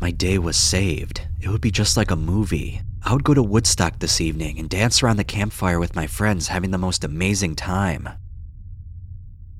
[0.00, 1.20] My day was saved.
[1.40, 2.80] It would be just like a movie.
[3.02, 6.48] I would go to Woodstock this evening and dance around the campfire with my friends,
[6.48, 8.08] having the most amazing time.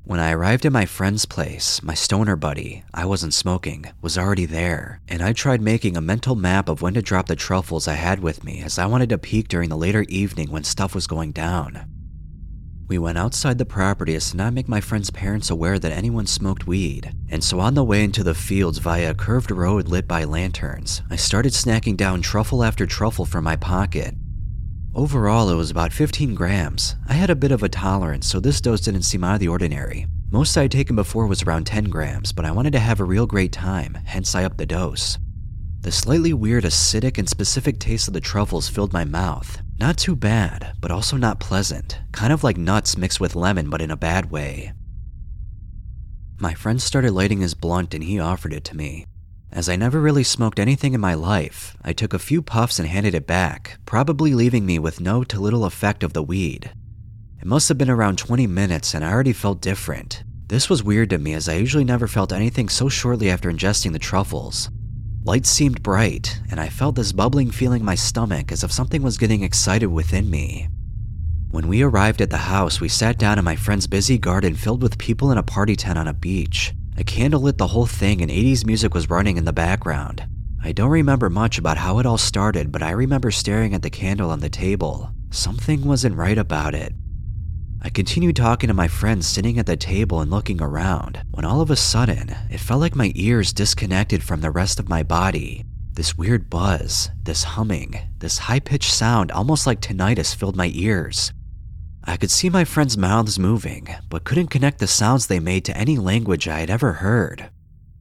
[0.06, 4.44] When I arrived at my friend's place, my stoner buddy, I wasn't smoking, was already
[4.44, 7.94] there, and I tried making a mental map of when to drop the truffles I
[7.94, 11.06] had with me as I wanted to peak during the later evening when stuff was
[11.06, 11.93] going down.
[12.86, 16.26] We went outside the property as to not make my friend's parents aware that anyone
[16.26, 20.06] smoked weed, and so on the way into the fields via a curved road lit
[20.06, 24.14] by lanterns, I started snacking down truffle after truffle from my pocket
[24.96, 26.94] Overall, it was about 15 grams.
[27.08, 29.48] I had a bit of a tolerance, so this dose didn't seem out of the
[29.48, 30.06] ordinary.
[30.30, 33.04] Most I had taken before was around 10 grams, but I wanted to have a
[33.04, 35.18] real great time, hence I upped the dose.
[35.84, 39.60] The slightly weird acidic and specific taste of the truffles filled my mouth.
[39.78, 42.00] Not too bad, but also not pleasant.
[42.10, 44.72] Kind of like nuts mixed with lemon, but in a bad way.
[46.40, 49.04] My friend started lighting his blunt and he offered it to me.
[49.52, 52.88] As I never really smoked anything in my life, I took a few puffs and
[52.88, 56.70] handed it back, probably leaving me with no to little effect of the weed.
[57.38, 60.24] It must have been around 20 minutes and I already felt different.
[60.46, 63.92] This was weird to me as I usually never felt anything so shortly after ingesting
[63.92, 64.70] the truffles.
[65.26, 69.00] Lights seemed bright, and I felt this bubbling feeling in my stomach as if something
[69.00, 70.68] was getting excited within me.
[71.50, 74.82] When we arrived at the house, we sat down in my friend's busy garden filled
[74.82, 76.74] with people in a party tent on a beach.
[76.98, 80.26] A candle lit the whole thing and 80s music was running in the background.
[80.62, 83.88] I don't remember much about how it all started, but I remember staring at the
[83.88, 85.10] candle on the table.
[85.30, 86.92] Something wasn't right about it.
[87.86, 91.60] I continued talking to my friends sitting at the table and looking around, when all
[91.60, 95.66] of a sudden, it felt like my ears disconnected from the rest of my body.
[95.92, 101.34] This weird buzz, this humming, this high pitched sound, almost like tinnitus, filled my ears.
[102.02, 105.76] I could see my friends' mouths moving, but couldn't connect the sounds they made to
[105.76, 107.50] any language I had ever heard.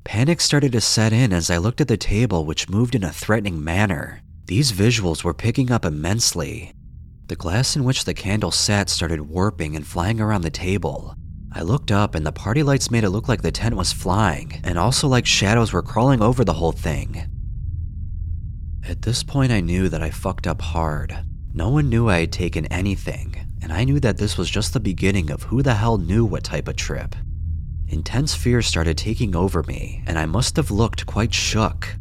[0.05, 3.11] Panic started to set in as I looked at the table, which moved in a
[3.11, 4.21] threatening manner.
[4.45, 6.73] These visuals were picking up immensely.
[7.27, 11.15] The glass in which the candle sat started warping and flying around the table.
[11.53, 14.59] I looked up, and the party lights made it look like the tent was flying,
[14.63, 17.29] and also like shadows were crawling over the whole thing.
[18.86, 21.17] At this point, I knew that I fucked up hard.
[21.53, 24.79] No one knew I had taken anything, and I knew that this was just the
[24.81, 27.15] beginning of who the hell knew what type of trip.
[27.88, 31.95] Intense fear started taking over me, and I must have looked quite shook.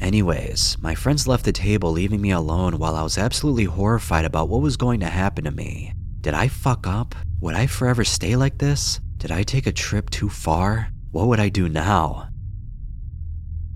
[0.00, 4.48] Anyways, my friends left the table, leaving me alone while I was absolutely horrified about
[4.48, 5.92] what was going to happen to me.
[6.20, 7.14] Did I fuck up?
[7.40, 9.00] Would I forever stay like this?
[9.16, 10.90] Did I take a trip too far?
[11.10, 12.28] What would I do now?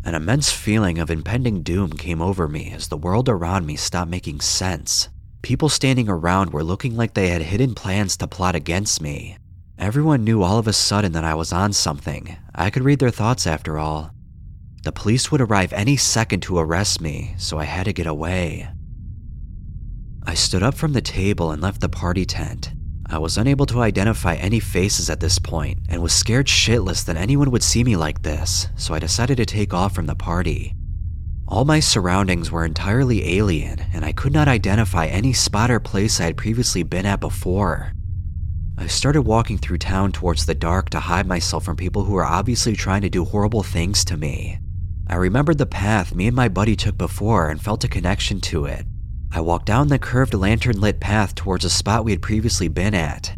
[0.05, 4.11] An immense feeling of impending doom came over me as the world around me stopped
[4.11, 5.09] making sense.
[5.43, 9.37] People standing around were looking like they had hidden plans to plot against me.
[9.79, 12.37] Everyone knew all of a sudden that I was on something.
[12.55, 14.13] I could read their thoughts after all.
[14.83, 18.69] The police would arrive any second to arrest me, so I had to get away.
[20.25, 22.73] I stood up from the table and left the party tent.
[23.07, 27.17] I was unable to identify any faces at this point and was scared shitless that
[27.17, 30.75] anyone would see me like this, so I decided to take off from the party.
[31.47, 36.21] All my surroundings were entirely alien, and I could not identify any spot or place
[36.21, 37.93] I had previously been at before.
[38.79, 42.25] I started walking through town towards the dark to hide myself from people who were
[42.25, 44.59] obviously trying to do horrible things to me.
[45.09, 48.65] I remembered the path me and my buddy took before and felt a connection to
[48.65, 48.87] it.
[49.33, 52.95] I walked down the curved lantern lit path towards a spot we had previously been
[52.95, 53.35] at.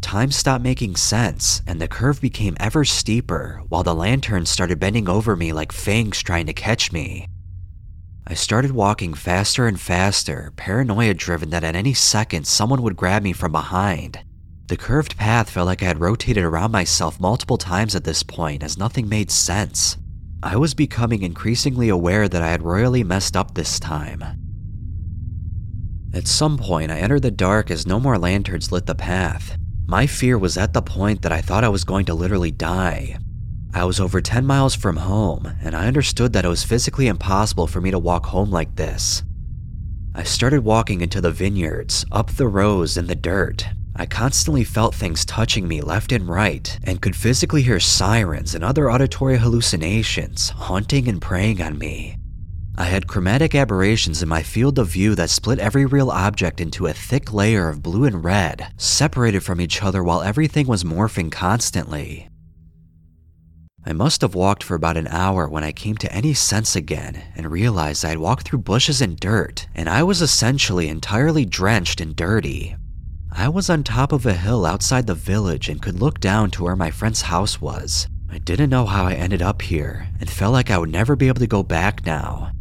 [0.00, 5.08] Time stopped making sense, and the curve became ever steeper while the lantern started bending
[5.08, 7.26] over me like fangs trying to catch me.
[8.26, 13.22] I started walking faster and faster, paranoia driven that at any second someone would grab
[13.22, 14.18] me from behind.
[14.66, 18.62] The curved path felt like I had rotated around myself multiple times at this point
[18.62, 19.96] as nothing made sense.
[20.44, 24.22] I was becoming increasingly aware that I had royally messed up this time.
[26.12, 29.56] At some point, I entered the dark as no more lanterns lit the path.
[29.86, 33.16] My fear was at the point that I thought I was going to literally die.
[33.72, 37.66] I was over 10 miles from home, and I understood that it was physically impossible
[37.66, 39.22] for me to walk home like this.
[40.14, 43.66] I started walking into the vineyards, up the rows in the dirt.
[43.96, 48.64] I constantly felt things touching me left and right, and could physically hear sirens and
[48.64, 52.16] other auditory hallucinations haunting and preying on me.
[52.76, 56.86] I had chromatic aberrations in my field of view that split every real object into
[56.86, 61.30] a thick layer of blue and red, separated from each other while everything was morphing
[61.30, 62.28] constantly.
[63.86, 67.22] I must have walked for about an hour when I came to any sense again
[67.36, 72.00] and realized I had walked through bushes and dirt, and I was essentially entirely drenched
[72.00, 72.74] and dirty.
[73.36, 76.62] I was on top of a hill outside the village and could look down to
[76.62, 78.06] where my friend's house was.
[78.30, 81.26] I didn't know how I ended up here and felt like I would never be
[81.26, 82.52] able to go back now.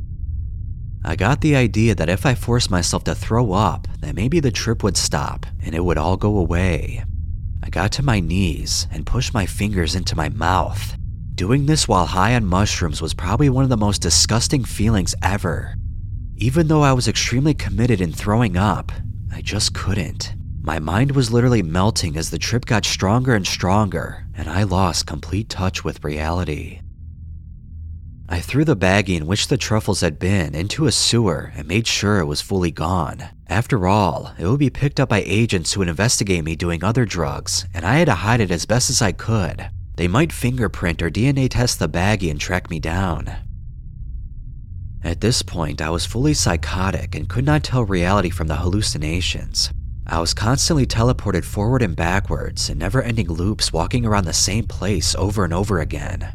[1.05, 4.51] I got the idea that if I forced myself to throw up, that maybe the
[4.51, 7.03] trip would stop and it would all go away.
[7.61, 10.97] I got to my knees and pushed my fingers into my mouth.
[11.35, 15.75] Doing this while high on mushrooms was probably one of the most disgusting feelings ever.
[16.35, 18.91] Even though I was extremely committed in throwing up,
[19.31, 20.33] I just couldn't.
[20.65, 25.05] My mind was literally melting as the trip got stronger and stronger, and I lost
[25.05, 26.79] complete touch with reality.
[28.29, 31.85] I threw the baggie in which the truffles had been into a sewer and made
[31.85, 33.25] sure it was fully gone.
[33.47, 37.03] After all, it would be picked up by agents who would investigate me doing other
[37.03, 39.69] drugs, and I had to hide it as best as I could.
[39.97, 43.29] They might fingerprint or DNA test the baggie and track me down.
[45.03, 49.69] At this point, I was fully psychotic and could not tell reality from the hallucinations.
[50.05, 54.67] I was constantly teleported forward and backwards in never ending loops, walking around the same
[54.67, 56.33] place over and over again.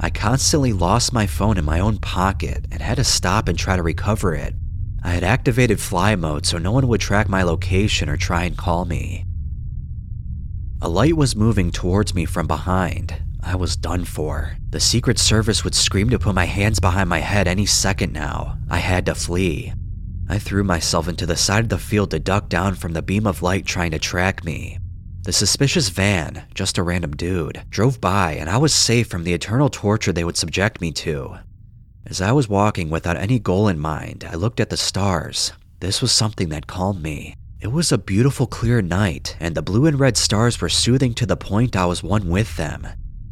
[0.00, 3.76] I constantly lost my phone in my own pocket and had to stop and try
[3.76, 4.54] to recover it.
[5.02, 8.56] I had activated fly mode so no one would track my location or try and
[8.56, 9.24] call me.
[10.82, 13.22] A light was moving towards me from behind.
[13.42, 14.56] I was done for.
[14.70, 18.58] The Secret Service would scream to put my hands behind my head any second now.
[18.68, 19.72] I had to flee.
[20.28, 23.26] I threw myself into the side of the field to duck down from the beam
[23.26, 24.78] of light trying to track me.
[25.24, 29.32] The suspicious van, just a random dude, drove by and I was safe from the
[29.32, 31.38] eternal torture they would subject me to.
[32.06, 35.52] As I was walking without any goal in mind, I looked at the stars.
[35.80, 37.34] This was something that calmed me.
[37.60, 41.24] It was a beautiful clear night, and the blue and red stars were soothing to
[41.24, 42.86] the point I was one with them.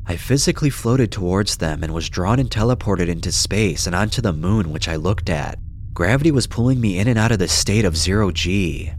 [0.07, 4.33] I physically floated towards them and was drawn and teleported into space and onto the
[4.33, 5.59] moon, which I looked at.
[5.95, 8.93] Gravity was pulling me in and out of the state of zero G.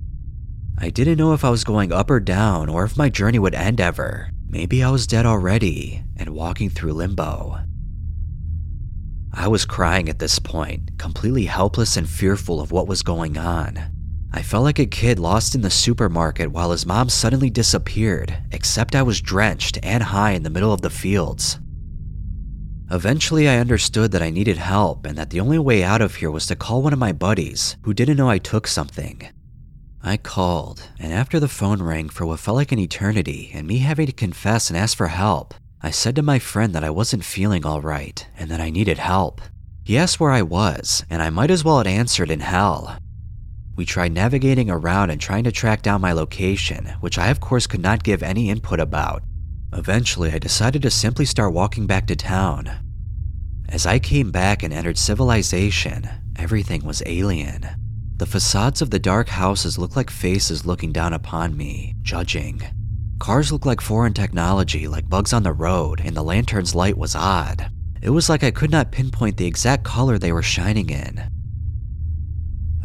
[0.77, 3.55] I didn't know if I was going up or down or if my journey would
[3.55, 4.29] end ever.
[4.47, 7.57] Maybe I was dead already and walking through limbo.
[9.33, 13.79] I was crying at this point, completely helpless and fearful of what was going on.
[14.31, 18.95] I felt like a kid lost in the supermarket while his mom suddenly disappeared, except
[18.95, 21.57] I was drenched and high in the middle of the fields.
[22.93, 26.29] Eventually, I understood that I needed help and that the only way out of here
[26.29, 29.29] was to call one of my buddies who didn't know I took something.
[30.03, 33.79] I called, and after the phone rang for what felt like an eternity and me
[33.79, 37.25] having to confess and ask for help, I said to my friend that I wasn't
[37.25, 39.41] feeling alright and that I needed help.
[39.83, 42.99] He asked where I was, and I might as well have answered in hell.
[43.75, 47.65] We tried navigating around and trying to track down my location, which I of course
[47.65, 49.23] could not give any input about.
[49.75, 52.82] Eventually, I decided to simply start walking back to town.
[53.73, 57.67] As I came back and entered civilization, everything was alien.
[58.17, 62.61] The facades of the dark houses looked like faces looking down upon me, judging.
[63.17, 67.15] Cars looked like foreign technology, like bugs on the road, and the lantern's light was
[67.15, 67.71] odd.
[67.99, 71.23] It was like I could not pinpoint the exact color they were shining in.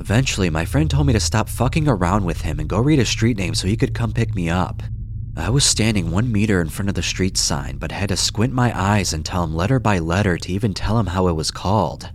[0.00, 3.04] Eventually, my friend told me to stop fucking around with him and go read a
[3.04, 4.82] street name so he could come pick me up.
[5.38, 8.52] I was standing one meter in front of the street sign, but had to squint
[8.52, 11.52] my eyes and tell him letter by letter to even tell him how it was
[11.52, 12.10] called.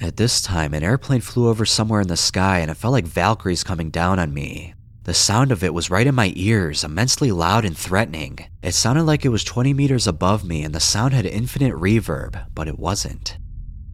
[0.00, 3.06] At this time, an airplane flew over somewhere in the sky and it felt like
[3.06, 4.72] Valkyries coming down on me.
[5.02, 8.38] The sound of it was right in my ears, immensely loud and threatening.
[8.62, 12.46] It sounded like it was 20 meters above me and the sound had infinite reverb,
[12.54, 13.36] but it wasn't.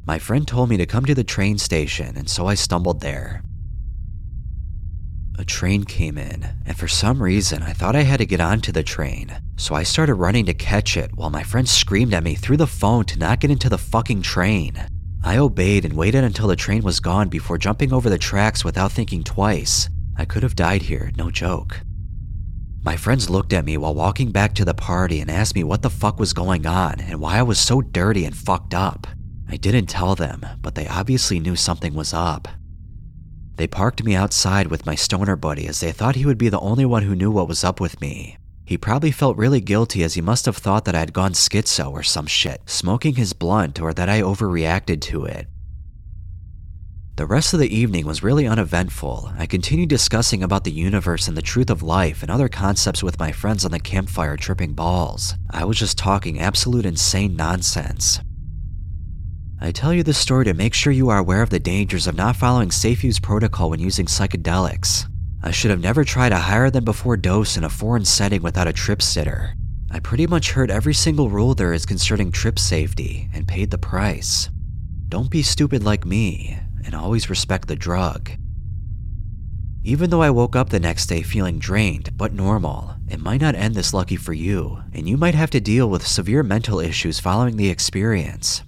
[0.05, 3.43] My friend told me to come to the train station, and so I stumbled there.
[5.39, 8.73] A train came in, and for some reason I thought I had to get onto
[8.73, 12.35] the train, so I started running to catch it while my friend screamed at me
[12.35, 14.83] through the phone to not get into the fucking train.
[15.23, 18.93] I obeyed and waited until the train was gone before jumping over the tracks without
[18.93, 19.91] thinking twice.
[20.17, 21.81] I could have died here, no joke.
[22.83, 25.83] My friends looked at me while walking back to the party and asked me what
[25.83, 29.07] the fuck was going on and why I was so dirty and fucked up.
[29.49, 32.49] I didn't tell them, but they obviously knew something was up.
[33.57, 36.61] They parked me outside with my stoner buddy as they thought he would be the
[36.61, 38.37] only one who knew what was up with me.
[38.67, 41.91] He probably felt really guilty as he must have thought that I had gone schizo
[41.91, 45.47] or some shit, smoking his blunt, or that I overreacted to it.
[47.15, 49.33] The rest of the evening was really uneventful.
[49.39, 53.19] I continued discussing about the universe and the truth of life and other concepts with
[53.19, 55.35] my friends on the campfire tripping balls.
[55.49, 58.21] I was just talking absolute insane nonsense.
[59.59, 62.15] I tell you this story to make sure you are aware of the dangers of
[62.15, 65.07] not following safe use protocol when using psychedelics.
[65.43, 68.69] I should have never tried a higher than before dose in a foreign setting without
[68.69, 69.55] a trip sitter.
[69.91, 73.79] I pretty much heard every single rule there is concerning trip safety and paid the
[73.79, 74.51] price.
[75.09, 78.31] Don't be stupid like me and always respect the drug.
[79.85, 83.55] Even though I woke up the next day feeling drained but normal, it might not
[83.55, 87.21] end this lucky for you, and you might have to deal with severe mental issues
[87.21, 88.63] following the experience.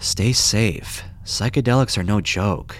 [0.00, 1.02] Stay safe.
[1.24, 2.74] Psychedelics are no joke.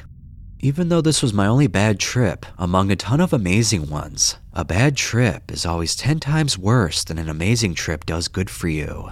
[0.61, 4.65] Even though this was my only bad trip among a ton of amazing ones, a
[4.65, 9.11] bad trip is always 10 times worse than an amazing trip does good for you.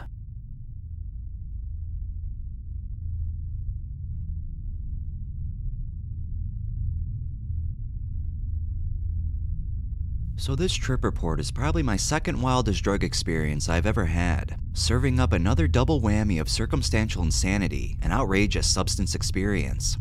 [10.38, 15.18] So, this trip report is probably my second wildest drug experience I've ever had, serving
[15.18, 19.98] up another double whammy of circumstantial insanity and outrageous substance experience.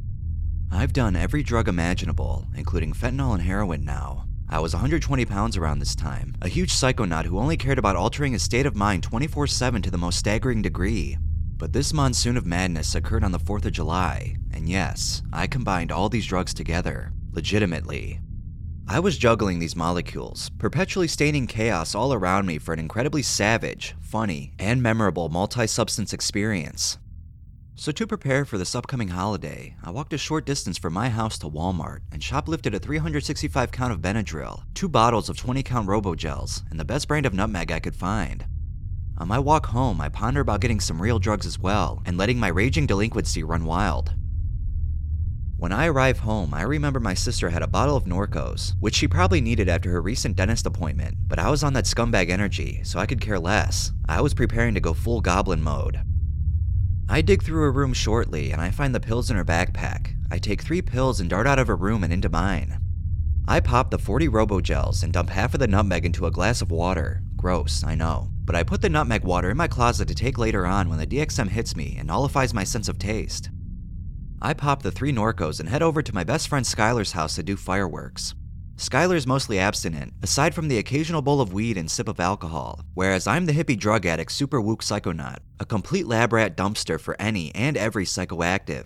[0.72, 4.28] I've done every drug imaginable, including fentanyl and heroin now.
[4.48, 8.34] I was 120 pounds around this time, a huge psychonaut who only cared about altering
[8.34, 11.18] his state of mind 24 7 to the most staggering degree.
[11.58, 15.92] But this monsoon of madness occurred on the 4th of July, and yes, I combined
[15.92, 18.20] all these drugs together, legitimately,
[18.90, 23.94] I was juggling these molecules, perpetually staining chaos all around me for an incredibly savage,
[24.00, 26.98] funny, and memorable multi substance experience.
[27.76, 31.38] So, to prepare for this upcoming holiday, I walked a short distance from my house
[31.40, 36.64] to Walmart and shoplifted a 365 count of Benadryl, two bottles of 20 count Robogels,
[36.72, 38.46] and the best brand of nutmeg I could find.
[39.18, 42.40] On my walk home, I ponder about getting some real drugs as well and letting
[42.40, 44.14] my raging delinquency run wild.
[45.60, 49.08] When I arrive home, I remember my sister had a bottle of Norcos, which she
[49.08, 53.00] probably needed after her recent dentist appointment, but I was on that scumbag energy, so
[53.00, 53.92] I could care less.
[54.08, 56.00] I was preparing to go full goblin mode.
[57.10, 60.14] I dig through her room shortly and I find the pills in her backpack.
[60.30, 62.80] I take three pills and dart out of her room and into mine.
[63.48, 66.70] I pop the 40 Robogels and dump half of the nutmeg into a glass of
[66.70, 67.24] water.
[67.36, 68.30] Gross, I know.
[68.46, 71.08] But I put the nutmeg water in my closet to take later on when the
[71.08, 73.50] DXM hits me and nullifies my sense of taste.
[74.42, 77.44] I pop the three Norcos and head over to my best friend Skylar's house to
[77.44, 78.36] do fireworks.
[78.76, 83.26] Skylar's mostly abstinent, aside from the occasional bowl of weed and sip of alcohol, whereas
[83.26, 87.54] I'm the hippie drug addict super wook psychonaut, a complete lab rat dumpster for any
[87.56, 88.86] and every psychoactive.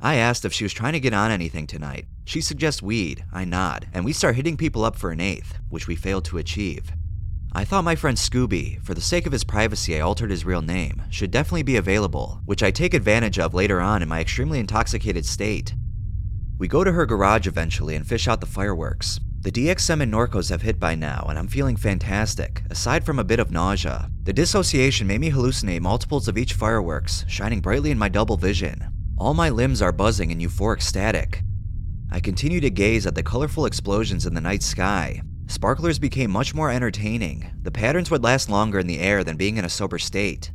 [0.00, 2.06] I asked if she was trying to get on anything tonight.
[2.24, 5.88] She suggests weed, I nod, and we start hitting people up for an eighth, which
[5.88, 6.92] we fail to achieve.
[7.52, 10.62] I thought my friend Scooby, for the sake of his privacy, I altered his real
[10.62, 14.60] name, should definitely be available, which I take advantage of later on in my extremely
[14.60, 15.74] intoxicated state.
[16.58, 19.18] We go to her garage eventually and fish out the fireworks.
[19.40, 23.24] The DXM and Norcos have hit by now, and I'm feeling fantastic, aside from a
[23.24, 24.12] bit of nausea.
[24.22, 28.92] The dissociation made me hallucinate multiples of each fireworks, shining brightly in my double vision.
[29.18, 31.42] All my limbs are buzzing in euphoric static.
[32.12, 36.54] I continue to gaze at the colorful explosions in the night sky, Sparklers became much
[36.54, 37.50] more entertaining.
[37.64, 40.52] The patterns would last longer in the air than being in a sober state.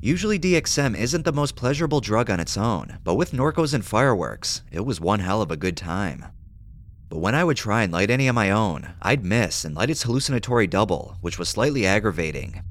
[0.00, 4.62] Usually DXM isn't the most pleasurable drug on its own, but with Norcos and fireworks,
[4.70, 6.26] it was one hell of a good time.
[7.08, 9.90] But when I would try and light any on my own, I'd miss and light
[9.90, 12.62] its hallucinatory double, which was slightly aggravating.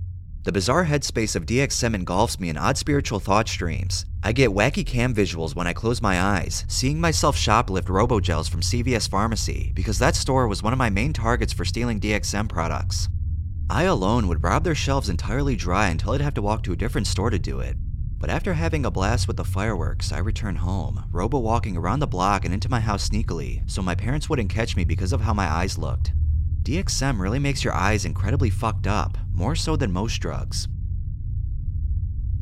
[0.44, 4.06] The bizarre headspace of DXM engulfs me in odd spiritual thought streams.
[4.24, 8.62] I get wacky cam visuals when I close my eyes, seeing myself shoplift RoboGels from
[8.62, 13.10] CVS Pharmacy because that store was one of my main targets for stealing DXM products.
[13.70, 16.78] I alone would rob their shelves entirely dry until I'd have to walk to a
[16.78, 17.76] different store to do it.
[18.18, 22.08] But after having a blast with the fireworks, I return home, robo walking around the
[22.08, 25.34] block and into my house sneakily, so my parents wouldn't catch me because of how
[25.34, 26.14] my eyes looked.
[26.70, 30.68] DXM really makes your eyes incredibly fucked up, more so than most drugs.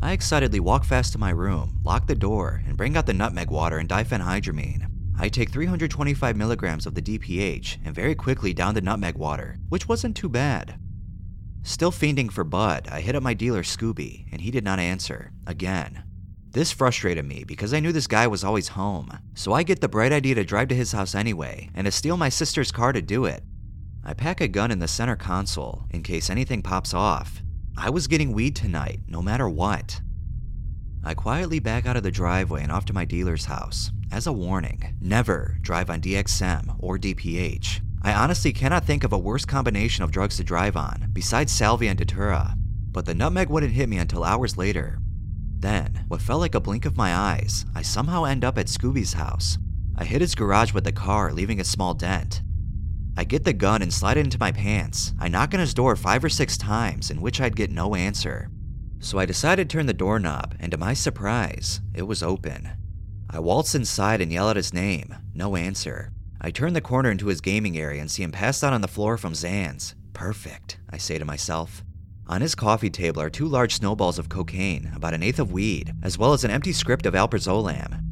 [0.01, 3.49] I excitedly walk fast to my room, lock the door, and bring out the nutmeg
[3.49, 4.85] water and diphenhydramine.
[5.17, 9.87] I take 325 milligrams of the DPH and very quickly down the nutmeg water, which
[9.87, 10.77] wasn't too bad.
[11.63, 15.31] Still fiending for Bud, I hit up my dealer Scooby, and he did not answer,
[15.45, 16.03] again.
[16.51, 19.87] This frustrated me because I knew this guy was always home, so I get the
[19.87, 23.01] bright idea to drive to his house anyway and to steal my sister's car to
[23.01, 23.41] do it.
[24.09, 27.41] I pack a gun in the center console in case anything pops off.
[27.75, 29.99] I was getting weed tonight, no matter what.
[31.03, 33.91] I quietly back out of the driveway and off to my dealer's house.
[34.09, 37.81] As a warning, never drive on DXM or DPH.
[38.01, 41.89] I honestly cannot think of a worse combination of drugs to drive on, besides salvia
[41.89, 42.55] and datura,
[42.93, 44.99] but the nutmeg wouldn't hit me until hours later.
[45.59, 49.11] Then, what felt like a blink of my eyes, I somehow end up at Scooby's
[49.11, 49.57] house.
[49.97, 52.41] I hit his garage with the car, leaving a small dent.
[53.17, 55.13] I get the gun and slide it into my pants.
[55.19, 58.51] I knock on his door five or six times, in which I'd get no answer.
[58.99, 62.69] So I decided to turn the doorknob, and to my surprise, it was open.
[63.27, 66.11] I waltz inside and yell out his name, no answer.
[66.39, 68.87] I turn the corner into his gaming area and see him passed out on the
[68.87, 69.95] floor from Zans.
[70.13, 71.83] Perfect, I say to myself.
[72.27, 75.93] On his coffee table are two large snowballs of cocaine, about an eighth of weed,
[76.03, 78.06] as well as an empty script of alprazolam.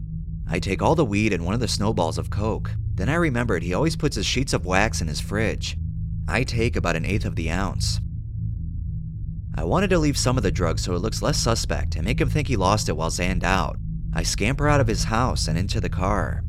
[0.47, 2.71] I take all the weed and one of the snowballs of coke.
[2.93, 5.77] Then I remembered he always puts his sheets of wax in his fridge.
[6.27, 7.99] I take about an eighth of the ounce.
[9.57, 12.19] I wanted to leave some of the drugs so it looks less suspect and make
[12.19, 13.77] him think he lost it while zanned out.
[14.13, 16.43] I scamper out of his house and into the car.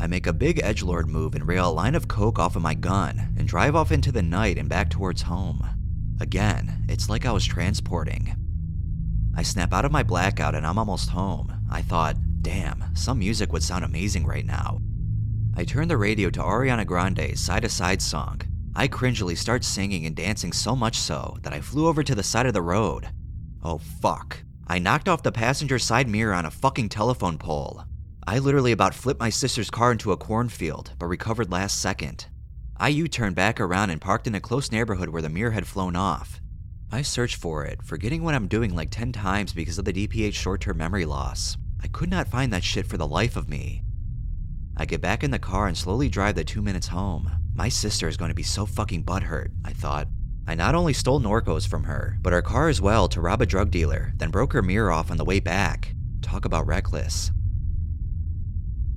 [0.00, 2.74] I make a big edgelord move and rail a line of coke off of my
[2.74, 5.62] gun and drive off into the night and back towards home.
[6.20, 8.36] Again, it's like I was transporting.
[9.36, 11.52] I snap out of my blackout and I'm almost home.
[11.70, 14.80] I thought, damn, some music would sound amazing right now.
[15.56, 18.40] I turn the radio to Ariana Grande's Side to Side song.
[18.74, 22.22] I cringily start singing and dancing so much so that I flew over to the
[22.22, 23.08] side of the road.
[23.62, 24.38] Oh fuck.
[24.66, 27.82] I knocked off the passenger side mirror on a fucking telephone pole.
[28.26, 32.26] I literally about flipped my sister's car into a cornfield, but recovered last second.
[32.76, 35.66] I U turned back around and parked in a close neighborhood where the mirror had
[35.66, 36.40] flown off.
[36.92, 40.34] I searched for it, forgetting what I'm doing like 10 times because of the DPH
[40.34, 41.56] short term memory loss.
[41.82, 43.82] I could not find that shit for the life of me.
[44.76, 47.30] I get back in the car and slowly drive the two minutes home.
[47.54, 50.08] My sister is going to be so fucking butthurt, I thought.
[50.46, 53.46] I not only stole Norcos from her, but her car as well to rob a
[53.46, 55.94] drug dealer, then broke her mirror off on the way back.
[56.22, 57.30] Talk about reckless.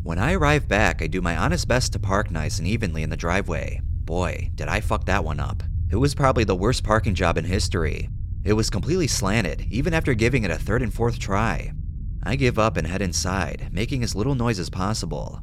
[0.04, 3.10] When I arrive back, I do my honest best to park nice and evenly in
[3.10, 3.82] the driveway.
[3.84, 5.64] Boy, did I fuck that one up.
[5.90, 8.10] It was probably the worst parking job in history.
[8.44, 11.72] It was completely slanted, even after giving it a third and fourth try.
[12.26, 15.42] I give up and head inside, making as little noise as possible.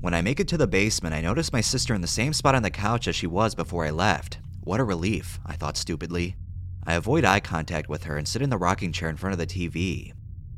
[0.00, 2.54] When I make it to the basement, I notice my sister in the same spot
[2.54, 4.38] on the couch as she was before I left.
[4.62, 6.36] What a relief, I thought stupidly.
[6.86, 9.38] I avoid eye contact with her and sit in the rocking chair in front of
[9.38, 10.12] the TV.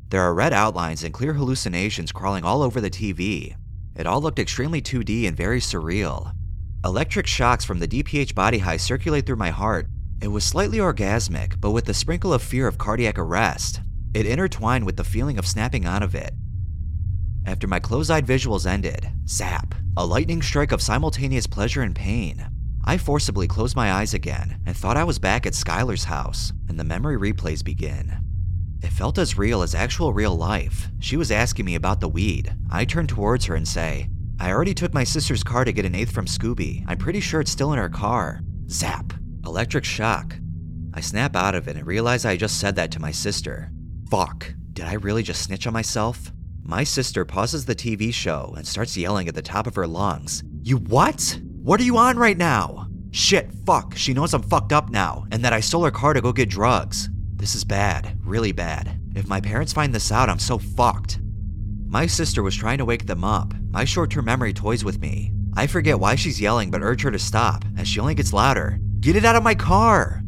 [0.09, 3.55] There are red outlines and clear hallucinations crawling all over the TV.
[3.95, 6.31] It all looked extremely 2D and very surreal.
[6.83, 9.87] Electric shocks from the DPH body high circulate through my heart.
[10.21, 13.81] It was slightly orgasmic, but with the sprinkle of fear of cardiac arrest.
[14.13, 16.33] It intertwined with the feeling of snapping out of it.
[17.45, 22.47] After my close eyed visuals ended, zap, a lightning strike of simultaneous pleasure and pain.
[22.85, 26.79] I forcibly closed my eyes again and thought I was back at Skylar's house, and
[26.79, 28.17] the memory replays begin.
[28.83, 30.89] It felt as real as actual real life.
[30.99, 32.53] She was asking me about the weed.
[32.69, 34.09] I turn towards her and say,
[34.39, 36.83] I already took my sister's car to get an eighth from Scooby.
[36.87, 38.41] I'm pretty sure it's still in her car.
[38.69, 39.13] Zap.
[39.45, 40.35] Electric shock.
[40.93, 43.71] I snap out of it and realize I just said that to my sister.
[44.13, 44.53] Fuck.
[44.73, 46.31] Did I really just snitch on myself?
[46.61, 50.43] My sister pauses the TV show and starts yelling at the top of her lungs.
[50.61, 51.39] You what?
[51.63, 52.85] What are you on right now?
[53.09, 56.21] Shit, fuck, she knows I'm fucked up now, and that I stole her car to
[56.21, 57.09] go get drugs.
[57.37, 59.01] This is bad, really bad.
[59.15, 61.19] If my parents find this out, I'm so fucked.
[61.87, 63.55] My sister was trying to wake them up.
[63.71, 65.31] My short term memory toys with me.
[65.55, 68.77] I forget why she's yelling, but urge her to stop, as she only gets louder.
[68.99, 70.21] Get it out of my car!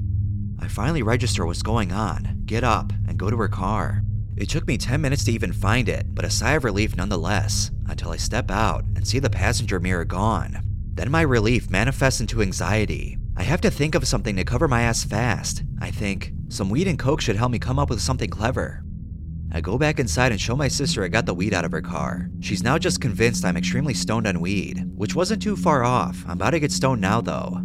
[0.57, 4.03] I finally register what's going on, get up, and go to her car.
[4.35, 7.71] It took me 10 minutes to even find it, but a sigh of relief nonetheless,
[7.87, 10.61] until I step out and see the passenger mirror gone.
[10.95, 13.17] Then my relief manifests into anxiety.
[13.37, 15.63] I have to think of something to cover my ass fast.
[15.79, 18.83] I think some weed and coke should help me come up with something clever.
[19.53, 21.81] I go back inside and show my sister I got the weed out of her
[21.81, 22.29] car.
[22.41, 26.25] She's now just convinced I'm extremely stoned on weed, which wasn't too far off.
[26.25, 27.61] I'm about to get stoned now though.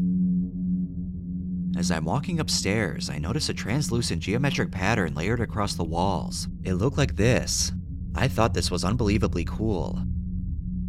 [1.77, 6.49] As I'm walking upstairs, I notice a translucent geometric pattern layered across the walls.
[6.65, 7.73] It looked like this.
[8.15, 10.03] I thought this was unbelievably cool.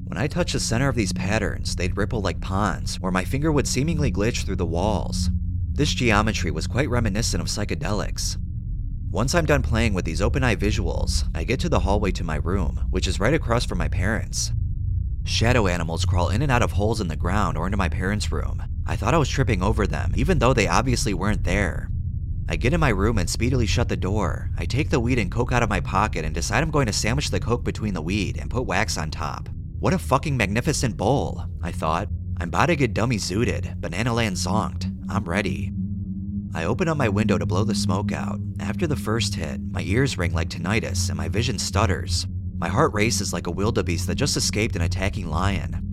[0.05, 3.51] When I touched the center of these patterns, they'd ripple like ponds, where my finger
[3.51, 5.29] would seemingly glitch through the walls.
[5.71, 8.37] This geometry was quite reminiscent of psychedelics.
[9.11, 12.23] Once I'm done playing with these open eye visuals, I get to the hallway to
[12.23, 14.51] my room, which is right across from my parents'.
[15.23, 18.31] Shadow animals crawl in and out of holes in the ground or into my parents'
[18.31, 18.63] room.
[18.85, 21.89] I thought I was tripping over them, even though they obviously weren't there.
[22.49, 24.49] I get in my room and speedily shut the door.
[24.57, 26.93] I take the weed and coke out of my pocket and decide I'm going to
[26.93, 29.47] sandwich the coke between the weed and put wax on top.
[29.79, 32.09] What a fucking magnificent bowl, I thought.
[32.39, 34.91] I'm about to get dummy zooted, Banana Land zonked.
[35.09, 35.71] I'm ready.
[36.53, 38.39] I open up my window to blow the smoke out.
[38.59, 42.27] After the first hit, my ears ring like tinnitus and my vision stutters.
[42.57, 45.90] My heart races like a wildebeest that just escaped an attacking lion.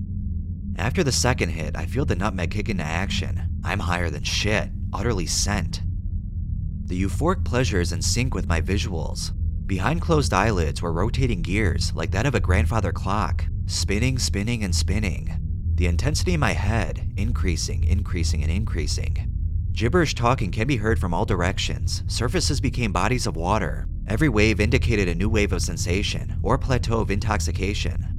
[0.79, 3.43] After the second hit, I feel the nutmeg kick into action.
[3.65, 5.83] I'm higher than shit, utterly sent.
[6.85, 9.33] The euphoric pleasure is in sync with my visuals.
[9.67, 14.75] Behind closed eyelids were rotating gears like that of a grandfather clock, spinning, spinning, and
[14.75, 15.37] spinning.
[15.75, 19.35] The intensity in my head increasing, increasing, and increasing.
[19.73, 22.05] Gibberish talking can be heard from all directions.
[22.07, 23.89] Surfaces became bodies of water.
[24.07, 28.18] Every wave indicated a new wave of sensation or plateau of intoxication.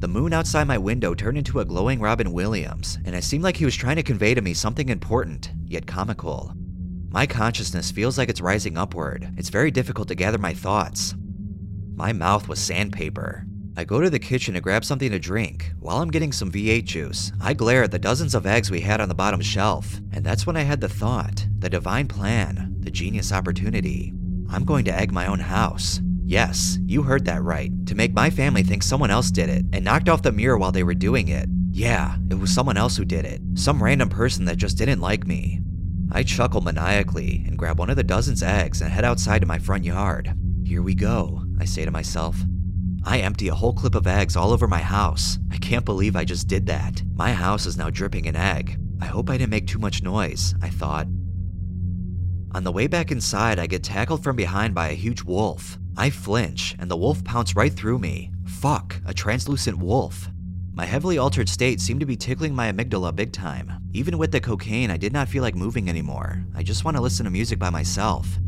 [0.00, 3.58] The moon outside my window turned into a glowing Robin Williams, and it seemed like
[3.58, 6.54] he was trying to convey to me something important, yet comical.
[7.10, 9.30] My consciousness feels like it's rising upward.
[9.36, 11.14] It's very difficult to gather my thoughts.
[11.94, 13.44] My mouth was sandpaper.
[13.76, 15.70] I go to the kitchen to grab something to drink.
[15.78, 19.02] While I'm getting some V8 juice, I glare at the dozens of eggs we had
[19.02, 22.90] on the bottom shelf, and that's when I had the thought, the divine plan, the
[22.90, 24.14] genius opportunity.
[24.48, 26.00] I'm going to egg my own house.
[26.30, 27.72] Yes, you heard that right.
[27.86, 30.70] To make my family think someone else did it and knocked off the mirror while
[30.70, 31.48] they were doing it.
[31.72, 33.40] Yeah, it was someone else who did it.
[33.54, 35.60] Some random person that just didn't like me.
[36.12, 39.58] I chuckle maniacally and grab one of the dozen's eggs and head outside to my
[39.58, 40.32] front yard.
[40.64, 42.36] Here we go, I say to myself.
[43.02, 45.40] I empty a whole clip of eggs all over my house.
[45.50, 47.02] I can't believe I just did that.
[47.16, 48.78] My house is now dripping in egg.
[49.00, 51.08] I hope I didn't make too much noise, I thought.
[52.52, 55.79] On the way back inside, I get tackled from behind by a huge wolf.
[55.96, 58.32] I flinch, and the wolf pounced right through me.
[58.46, 60.28] Fuck, a translucent wolf.
[60.72, 63.72] My heavily altered state seemed to be tickling my amygdala big time.
[63.92, 66.44] Even with the cocaine, I did not feel like moving anymore.
[66.54, 68.38] I just want to listen to music by myself.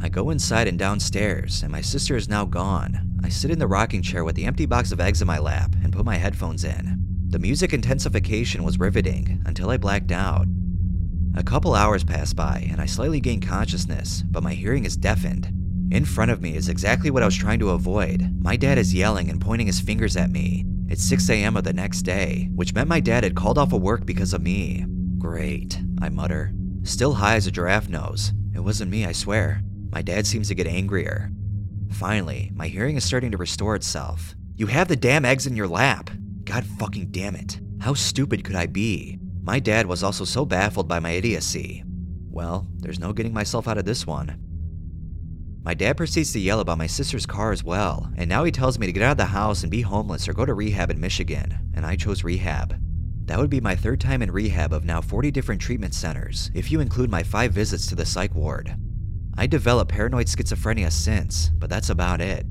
[0.00, 3.18] I go inside and downstairs, and my sister is now gone.
[3.22, 5.76] I sit in the rocking chair with the empty box of eggs in my lap
[5.84, 6.98] and put my headphones in.
[7.28, 10.46] The music intensification was riveting until I blacked out.
[11.36, 15.61] A couple hours pass by, and I slightly gain consciousness, but my hearing is deafened.
[15.92, 18.34] In front of me is exactly what I was trying to avoid.
[18.40, 20.64] My dad is yelling and pointing his fingers at me.
[20.88, 21.54] It's 6 a.m.
[21.54, 24.40] of the next day, which meant my dad had called off of work because of
[24.40, 24.86] me.
[25.18, 26.54] Great, I mutter.
[26.82, 28.32] Still high as a giraffe nose.
[28.54, 29.60] It wasn't me, I swear.
[29.90, 31.30] My dad seems to get angrier.
[31.90, 34.34] Finally, my hearing is starting to restore itself.
[34.56, 36.08] You have the damn eggs in your lap.
[36.44, 37.60] God fucking damn it.
[37.80, 39.18] How stupid could I be?
[39.42, 41.84] My dad was also so baffled by my idiocy.
[42.30, 44.51] Well, there's no getting myself out of this one.
[45.64, 48.80] My dad proceeds to yell about my sister's car as well, and now he tells
[48.80, 50.98] me to get out of the house and be homeless or go to rehab in
[50.98, 52.76] Michigan, and I chose rehab.
[53.26, 56.72] That would be my third time in rehab of now 40 different treatment centers, if
[56.72, 58.74] you include my five visits to the psych ward.
[59.38, 62.44] I developed paranoid schizophrenia since, but that's about it.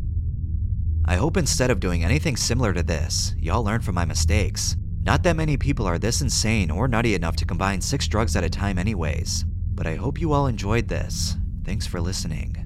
[1.03, 4.77] I hope instead of doing anything similar to this, y'all learn from my mistakes.
[5.03, 8.45] Not that many people are this insane or nutty enough to combine six drugs at
[8.45, 9.43] a time, anyways.
[9.73, 11.35] But I hope you all enjoyed this.
[11.65, 12.60] Thanks for listening.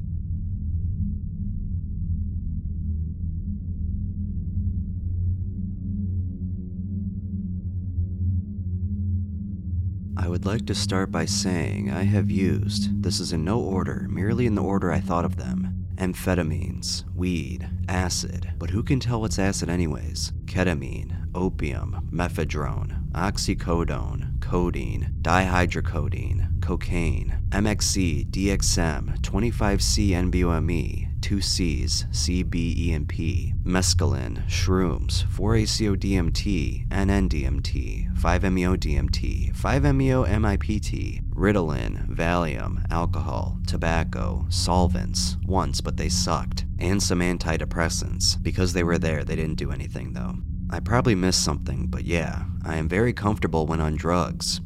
[10.26, 14.08] I would like to start by saying I have used, this is in no order,
[14.10, 19.22] merely in the order I thought of them amphetamines, weed, acid, but who can tell
[19.22, 20.34] what's acid, anyways?
[20.46, 35.26] Ketamine, opium, mephedrone, oxycodone, codeine, dihydrocodeine, cocaine, MXE, DXM, 25C NBOME, 2Cs, CBEMP, mescaline, shrooms,
[35.34, 47.22] 4-ACO-DMT, NN-DMT, 5-MeO-DMT, 5-MeO-MIPT, Ritalin, Valium, alcohol, tobacco, solvents, once but they sucked, and some
[47.22, 48.42] antidepressants.
[48.44, 50.36] Because they were there, they didn't do anything though.
[50.70, 54.62] I probably missed something, but yeah, I am very comfortable when on drugs.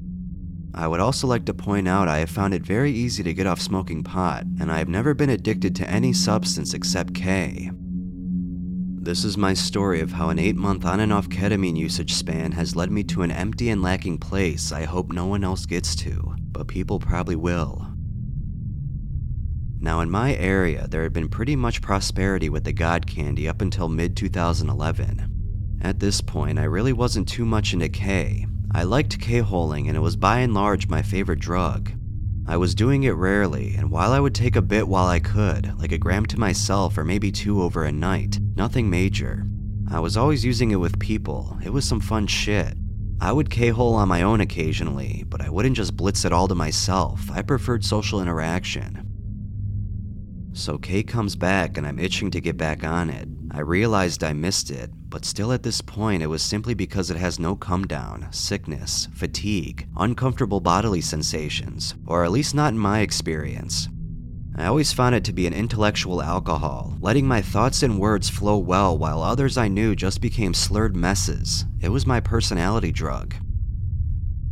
[0.79, 3.45] I would also like to point out I have found it very easy to get
[3.45, 7.69] off smoking pot, and I have never been addicted to any substance except K.
[7.73, 12.53] This is my story of how an 8 month on and off ketamine usage span
[12.53, 15.97] has led me to an empty and lacking place I hope no one else gets
[15.97, 17.85] to, but people probably will.
[19.81, 23.61] Now, in my area, there had been pretty much prosperity with the God candy up
[23.61, 25.79] until mid 2011.
[25.81, 28.45] At this point, I really wasn't too much into K.
[28.71, 31.91] I liked K-holing, and it was by and large my favorite drug.
[32.47, 35.77] I was doing it rarely, and while I would take a bit while I could,
[35.79, 39.45] like a gram to myself or maybe two over a night, nothing major.
[39.91, 42.75] I was always using it with people, it was some fun shit.
[43.21, 46.55] I would K-hole on my own occasionally, but I wouldn't just blitz it all to
[46.55, 49.05] myself, I preferred social interaction.
[50.53, 53.27] So K comes back and I'm itching to get back on it.
[53.51, 57.17] I realized I missed it, but still at this point it was simply because it
[57.17, 62.99] has no come down, sickness, fatigue, uncomfortable bodily sensations, or at least not in my
[62.99, 63.89] experience.
[64.55, 68.57] I always found it to be an intellectual alcohol, letting my thoughts and words flow
[68.57, 71.65] well while others I knew just became slurred messes.
[71.81, 73.33] It was my personality drug.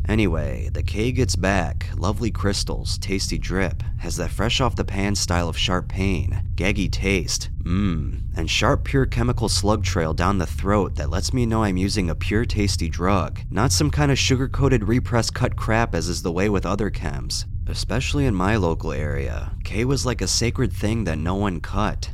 [0.07, 5.15] Anyway, the K gets back, lovely crystals, tasty drip, has that fresh off the pan
[5.15, 10.45] style of sharp pain, gaggy taste, mmm, and sharp pure chemical slug trail down the
[10.45, 14.17] throat that lets me know I'm using a pure tasty drug, not some kind of
[14.17, 17.43] sugar coated repressed cut crap as is the way with other chems.
[17.67, 22.11] Especially in my local area, K was like a sacred thing that no one cut.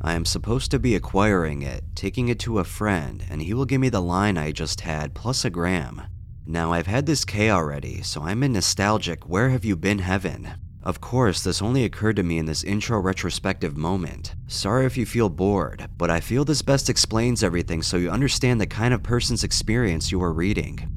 [0.00, 3.66] I am supposed to be acquiring it, taking it to a friend, and he will
[3.66, 6.00] give me the line I just had plus a gram.
[6.48, 10.48] Now, I've had this K already, so I'm in nostalgic where have you been heaven.
[10.84, 14.36] Of course, this only occurred to me in this intro retrospective moment.
[14.46, 18.60] Sorry if you feel bored, but I feel this best explains everything so you understand
[18.60, 20.88] the kind of person's experience you are reading.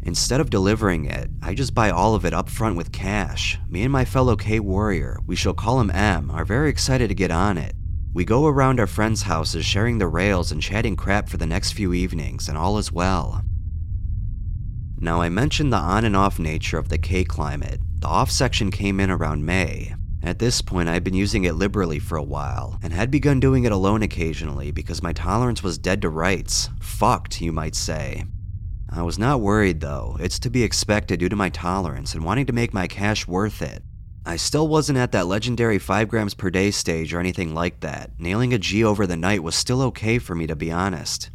[0.00, 3.58] Instead of delivering it, I just buy all of it up front with cash.
[3.68, 7.14] Me and my fellow K warrior, we shall call him M, are very excited to
[7.14, 7.74] get on it.
[8.14, 11.72] We go around our friends' houses sharing the rails and chatting crap for the next
[11.72, 13.42] few evenings, and all is well.
[14.98, 17.80] Now, I mentioned the on and off nature of the K climate.
[18.00, 19.94] The off section came in around May.
[20.22, 23.38] At this point, I had been using it liberally for a while, and had begun
[23.38, 26.70] doing it alone occasionally because my tolerance was dead to rights.
[26.80, 28.24] Fucked, you might say.
[28.88, 32.46] I was not worried though, it's to be expected due to my tolerance and wanting
[32.46, 33.82] to make my cash worth it.
[34.24, 38.10] I still wasn't at that legendary 5 grams per day stage or anything like that.
[38.18, 41.30] Nailing a G over the night was still okay for me to be honest.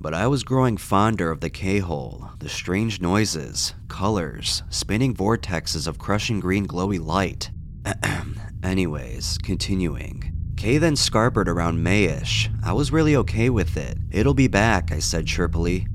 [0.00, 5.88] But I was growing fonder of the K hole, the strange noises, colors, spinning vortexes
[5.88, 7.50] of crushing green glowy light.
[8.62, 10.32] Anyways, continuing.
[10.56, 12.48] K then scarpered around Mayish.
[12.64, 13.98] I was really okay with it.
[14.12, 15.86] It'll be back, I said chirpily.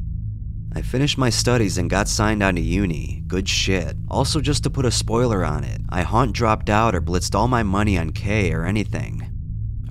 [0.75, 3.23] I finished my studies and got signed on to uni.
[3.27, 3.95] Good shit.
[4.09, 7.47] Also, just to put a spoiler on it, I haunt dropped out or blitzed all
[7.47, 9.29] my money on K or anything.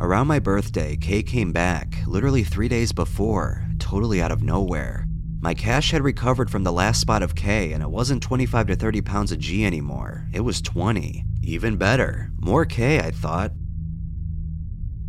[0.01, 3.62] Around my birthday, K came back, literally three days before,
[3.93, 5.07] totally out of nowhere.
[5.43, 8.75] My cash had recovered from the last spot of K, and it wasn't 25 to
[8.75, 10.27] 30 pounds of G anymore.
[10.33, 11.27] It was 20.
[11.43, 12.31] Even better.
[12.39, 13.53] More K, I thought.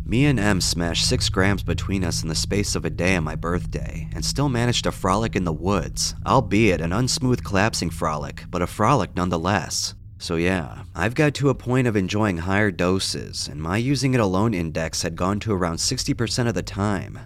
[0.04, 3.24] Me and M smashed 6 grams between us in the space of a day on
[3.24, 8.44] my birthday, and still managed to frolic in the woods, albeit an unsmooth collapsing frolic,
[8.50, 9.94] but a frolic nonetheless.
[10.18, 14.20] So, yeah, I've got to a point of enjoying higher doses, and my using it
[14.20, 17.20] alone index had gone to around 60% of the time.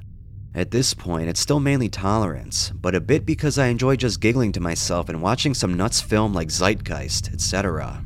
[0.59, 4.51] At this point, it's still mainly tolerance, but a bit because I enjoy just giggling
[4.51, 8.03] to myself and watching some nuts film like Zeitgeist, etc.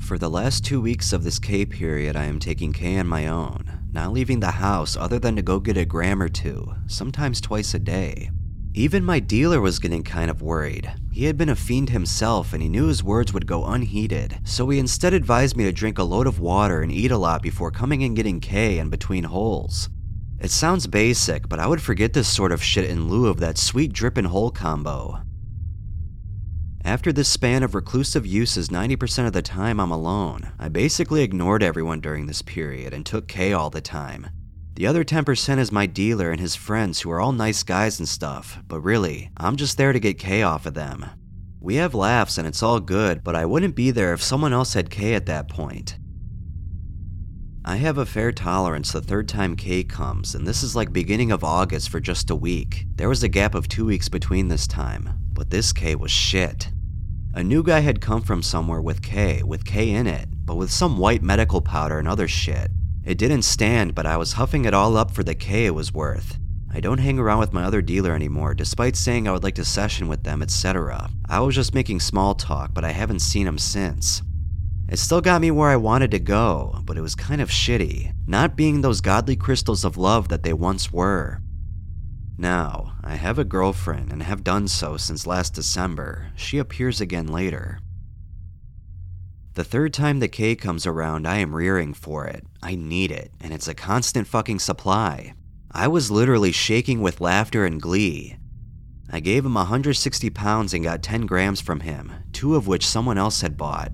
[0.00, 3.28] For the last two weeks of this K period, I am taking K on my
[3.28, 7.40] own, not leaving the house other than to go get a gram or two, sometimes
[7.40, 8.32] twice a day.
[8.74, 10.92] Even my dealer was getting kind of worried.
[11.12, 14.68] He had been a fiend himself and he knew his words would go unheeded, so
[14.68, 17.70] he instead advised me to drink a load of water and eat a lot before
[17.70, 19.88] coming and getting K in between holes.
[20.42, 23.56] It sounds basic, but I would forget this sort of shit in lieu of that
[23.56, 25.22] sweet drip and hole combo.
[26.84, 31.62] After this span of reclusive uses 90% of the time I'm alone, I basically ignored
[31.62, 34.30] everyone during this period and took K all the time.
[34.74, 38.08] The other 10% is my dealer and his friends who are all nice guys and
[38.08, 41.06] stuff, but really, I'm just there to get K off of them.
[41.60, 44.74] We have laughs and it's all good, but I wouldn't be there if someone else
[44.74, 45.98] had K at that point.
[47.64, 51.30] I have a fair tolerance the third time K comes, and this is like beginning
[51.30, 52.86] of August for just a week.
[52.96, 56.72] There was a gap of two weeks between this time, but this K was shit.
[57.34, 60.72] A new guy had come from somewhere with K, with K in it, but with
[60.72, 62.72] some white medical powder and other shit.
[63.04, 65.94] It didn't stand, but I was huffing it all up for the K it was
[65.94, 66.40] worth.
[66.74, 69.64] I don't hang around with my other dealer anymore, despite saying I would like to
[69.64, 71.10] session with them, etc.
[71.28, 74.20] I was just making small talk, but I haven't seen him since.
[74.92, 78.12] It still got me where I wanted to go, but it was kind of shitty,
[78.26, 81.40] not being those godly crystals of love that they once were.
[82.36, 86.30] Now, I have a girlfriend and have done so since last December.
[86.36, 87.78] She appears again later.
[89.54, 92.44] The third time the K comes around, I am rearing for it.
[92.62, 95.32] I need it, and it's a constant fucking supply.
[95.70, 98.36] I was literally shaking with laughter and glee.
[99.10, 103.16] I gave him 160 pounds and got 10 grams from him, two of which someone
[103.16, 103.90] else had bought.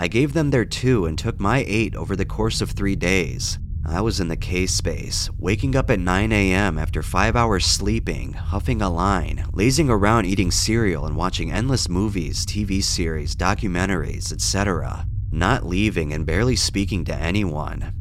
[0.00, 3.58] I gave them their two and took my eight over the course of three days.
[3.84, 6.78] I was in the K space, waking up at 9 a.m.
[6.78, 12.44] after five hours sleeping, huffing a line, lazing around eating cereal and watching endless movies,
[12.44, 17.92] TV series, documentaries, etc., not leaving and barely speaking to anyone.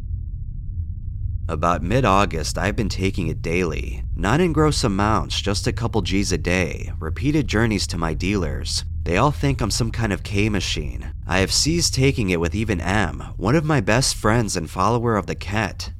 [1.49, 4.03] About mid August, I've been taking it daily.
[4.15, 8.83] Not in gross amounts, just a couple G's a day, repeated journeys to my dealers.
[9.07, 11.13] They all think I'm some kind of K machine.
[11.25, 15.15] I have ceased taking it with even M, one of my best friends and follower
[15.15, 15.93] of the Ket.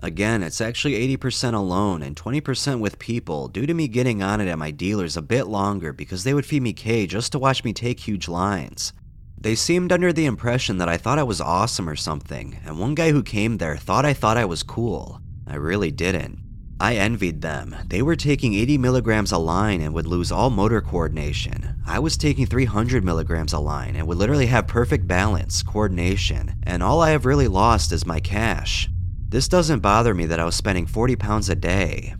[0.00, 4.48] Again, it's actually 80% alone and 20% with people due to me getting on it
[4.48, 7.62] at my dealers a bit longer because they would feed me K just to watch
[7.62, 8.94] me take huge lines.
[9.38, 12.94] They seemed under the impression that I thought I was awesome or something, and one
[12.94, 15.20] guy who came there thought I thought I was cool.
[15.46, 16.43] I really didn't.
[16.80, 17.74] I envied them.
[17.86, 21.76] They were taking 80 milligrams a line and would lose all motor coordination.
[21.86, 26.82] I was taking 300 milligrams a line and would literally have perfect balance, coordination, and
[26.82, 28.88] all I have really lost is my cash.
[29.28, 32.14] This doesn't bother me that I was spending 40 pounds a day.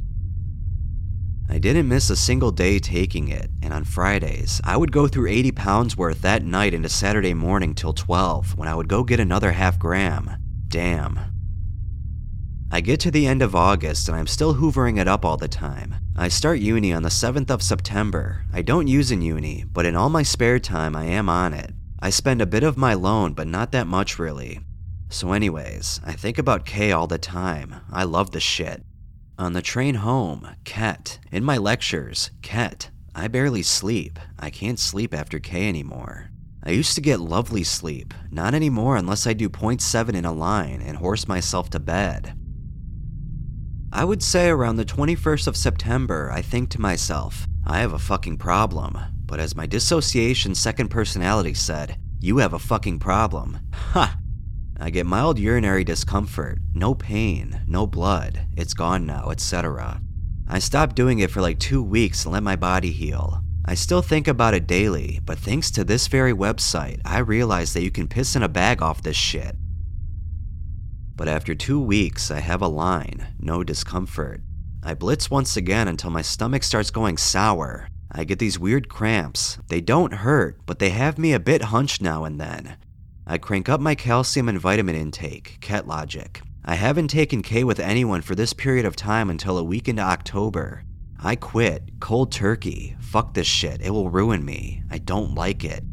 [1.48, 5.30] I didn't miss a single day taking it, and on Fridays, I would go through
[5.30, 9.20] 80 pounds worth that night into Saturday morning till 12 when I would go get
[9.20, 10.30] another half gram.
[10.68, 11.33] Damn.
[12.74, 15.46] I get to the end of August and I'm still hoovering it up all the
[15.46, 15.94] time.
[16.16, 18.44] I start uni on the 7th of September.
[18.52, 21.72] I don't use in uni, but in all my spare time I am on it.
[22.00, 24.58] I spend a bit of my loan, but not that much really.
[25.08, 27.76] So, anyways, I think about K all the time.
[27.92, 28.82] I love the shit.
[29.38, 31.20] On the train home, Ket.
[31.30, 32.90] In my lectures, Ket.
[33.14, 34.18] I barely sleep.
[34.36, 36.30] I can't sleep after K anymore.
[36.64, 40.82] I used to get lovely sleep, not anymore unless I do 0.7 in a line
[40.82, 42.34] and horse myself to bed.
[43.96, 47.98] I would say around the 21st of September, I think to myself, I have a
[48.00, 48.98] fucking problem.
[49.24, 53.60] But as my dissociation second personality said, you have a fucking problem.
[53.72, 54.18] Ha!
[54.80, 60.00] I get mild urinary discomfort, no pain, no blood, it's gone now, etc.
[60.48, 63.44] I stopped doing it for like two weeks and let my body heal.
[63.64, 67.84] I still think about it daily, but thanks to this very website, I realized that
[67.84, 69.54] you can piss in a bag off this shit.
[71.16, 74.40] But after two weeks, I have a line, no discomfort.
[74.82, 77.88] I blitz once again until my stomach starts going sour.
[78.10, 79.58] I get these weird cramps.
[79.68, 82.76] They don't hurt, but they have me a bit hunched now and then.
[83.26, 86.40] I crank up my calcium and vitamin intake, Ket Logic.
[86.64, 90.02] I haven't taken K with anyone for this period of time until a week into
[90.02, 90.84] October.
[91.22, 92.96] I quit, cold turkey.
[93.00, 94.82] Fuck this shit, it will ruin me.
[94.90, 95.84] I don't like it.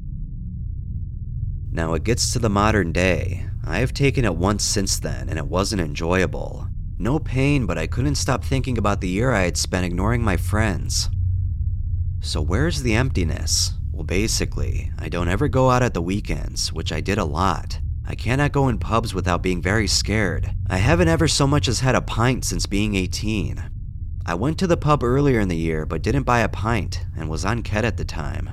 [1.71, 3.45] Now it gets to the modern day.
[3.71, 6.67] I have taken it once since then, and it wasn't enjoyable.
[6.99, 10.35] No pain, but I couldn't stop thinking about the year I had spent ignoring my
[10.35, 11.09] friends.
[12.19, 13.71] So, where's the emptiness?
[13.93, 17.79] Well, basically, I don't ever go out at the weekends, which I did a lot.
[18.05, 20.51] I cannot go in pubs without being very scared.
[20.69, 23.63] I haven't ever so much as had a pint since being 18.
[24.25, 27.29] I went to the pub earlier in the year but didn't buy a pint and
[27.29, 28.49] was on Ket at the time.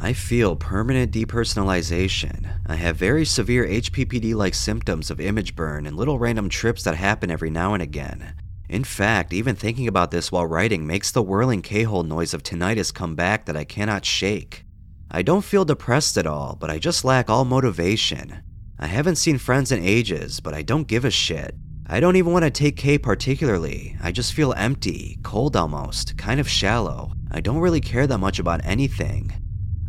[0.00, 2.48] I feel permanent depersonalization.
[2.66, 6.94] I have very severe HPPD like symptoms of image burn and little random trips that
[6.94, 8.34] happen every now and again.
[8.68, 12.44] In fact, even thinking about this while writing makes the whirling K hole noise of
[12.44, 14.64] tinnitus come back that I cannot shake.
[15.10, 18.44] I don't feel depressed at all, but I just lack all motivation.
[18.78, 21.56] I haven't seen friends in ages, but I don't give a shit.
[21.88, 23.96] I don't even want to take K particularly.
[24.00, 27.10] I just feel empty, cold almost, kind of shallow.
[27.32, 29.32] I don't really care that much about anything.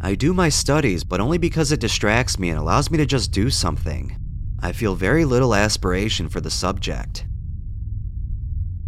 [0.01, 3.31] I do my studies, but only because it distracts me and allows me to just
[3.31, 4.15] do something.
[4.61, 7.25] I feel very little aspiration for the subject.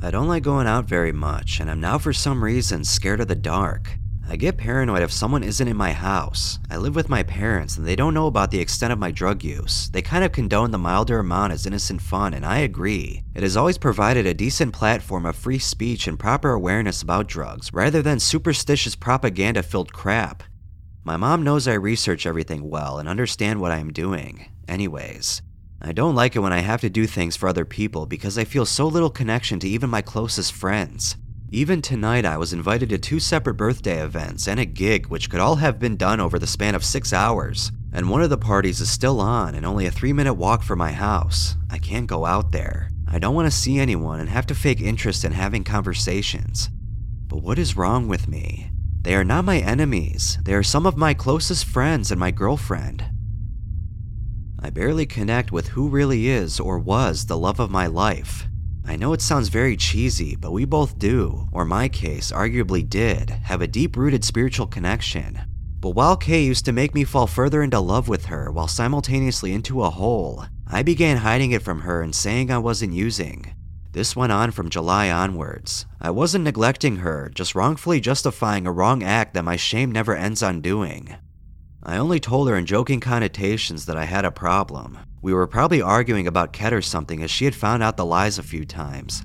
[0.02, 3.28] I don't like going out very much, and I'm now for some reason scared of
[3.28, 3.98] the dark.
[4.28, 6.60] I get paranoid if someone isn't in my house.
[6.70, 9.44] I live with my parents and they don't know about the extent of my drug
[9.44, 9.90] use.
[9.90, 13.24] They kind of condone the milder amount as innocent fun, and I agree.
[13.36, 17.74] It has always provided a decent platform of free speech and proper awareness about drugs,
[17.74, 20.44] rather than superstitious propaganda filled crap.
[21.04, 24.52] My mom knows I research everything well and understand what I am doing.
[24.68, 25.42] Anyways,
[25.82, 28.44] I don't like it when I have to do things for other people because I
[28.44, 31.16] feel so little connection to even my closest friends.
[31.50, 35.40] Even tonight, I was invited to two separate birthday events and a gig, which could
[35.40, 37.72] all have been done over the span of six hours.
[37.92, 40.78] And one of the parties is still on and only a three minute walk from
[40.78, 41.56] my house.
[41.72, 42.92] I can't go out there.
[43.08, 46.70] I don't want to see anyone and have to fake interest in having conversations.
[47.28, 48.71] But what is wrong with me?
[49.04, 53.04] They are not my enemies, they are some of my closest friends and my girlfriend.
[54.60, 58.48] I barely connect with who really is or was the love of my life.
[58.86, 63.32] I know it sounds very cheesy, but we both do, or my case arguably did,
[63.32, 65.40] have a deep rooted spiritual connection.
[65.80, 69.52] But while K used to make me fall further into love with her while simultaneously
[69.52, 73.56] into a hole, I began hiding it from her and saying I wasn't using.
[73.94, 75.86] This went on from July onwards.
[76.00, 80.42] I wasn't neglecting her, just wrongfully justifying a wrong act that my shame never ends
[80.42, 81.16] on doing.
[81.84, 84.98] I only told her in joking connotations that I had a problem.
[85.22, 88.40] We were probably arguing about Ket or something as she had found out the lies
[88.40, 89.24] a few times.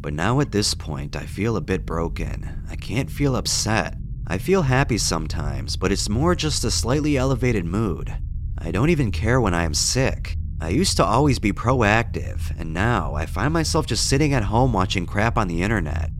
[0.00, 2.64] But now at this point, I feel a bit broken.
[2.68, 3.94] I can't feel upset.
[4.26, 8.12] I feel happy sometimes, but it's more just a slightly elevated mood.
[8.58, 10.36] I don't even care when I am sick.
[10.62, 14.72] I used to always be proactive, and now I find myself just sitting at home
[14.72, 16.10] watching crap on the internet.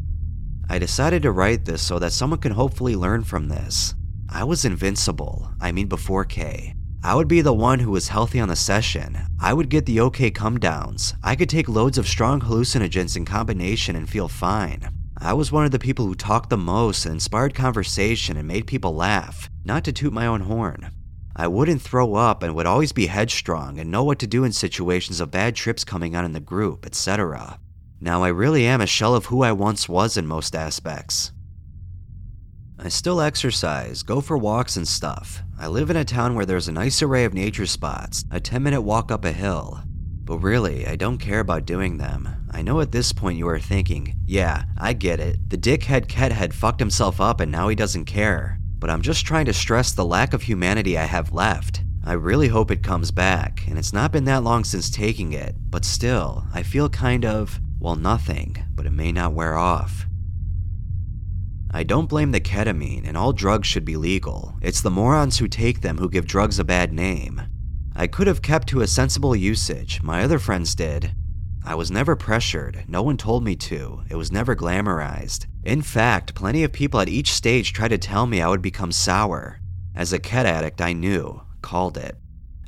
[0.69, 3.95] I decided to write this so that someone can hopefully learn from this.
[4.29, 5.49] I was invincible.
[5.61, 6.75] I mean, before K.
[7.05, 9.17] I would be the one who was healthy on the session.
[9.41, 11.15] I would get the okay come downs.
[11.23, 14.89] I could take loads of strong hallucinogens in combination and feel fine.
[15.19, 18.67] I was one of the people who talked the most and inspired conversation and made
[18.67, 20.91] people laugh, not to toot my own horn.
[21.35, 24.53] I wouldn't throw up and would always be headstrong and know what to do in
[24.53, 27.59] situations of bad trips coming on in the group, etc.
[28.01, 31.33] Now I really am a shell of who I once was in most aspects.
[32.79, 35.43] I still exercise, go for walks and stuff.
[35.59, 38.63] I live in a town where there's a nice array of nature spots, a 10
[38.63, 39.81] minute walk up a hill.
[40.25, 42.29] But really, I don't care about doing them.
[42.51, 45.51] I know at this point you are thinking, yeah, I get it.
[45.51, 48.59] The dickhead Ket had fucked himself up and now he doesn't care.
[48.83, 51.85] But I'm just trying to stress the lack of humanity I have left.
[52.05, 55.55] I really hope it comes back, and it's not been that long since taking it,
[55.71, 60.07] but still, I feel kind of, well, nothing, but it may not wear off.
[61.71, 64.57] I don't blame the ketamine, and all drugs should be legal.
[64.61, 67.41] It's the morons who take them who give drugs a bad name.
[67.95, 71.15] I could have kept to a sensible usage, my other friends did.
[71.65, 75.47] I was never pressured, no one told me to, it was never glamorized.
[75.65, 78.91] In fact, plenty of people at each stage tried to tell me I would become
[78.91, 79.61] sour.
[79.95, 82.17] As a Ket addict, I knew, called it.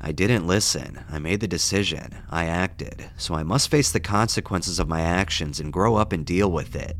[0.01, 4.79] I didn't listen, I made the decision, I acted, so I must face the consequences
[4.79, 6.97] of my actions and grow up and deal with it.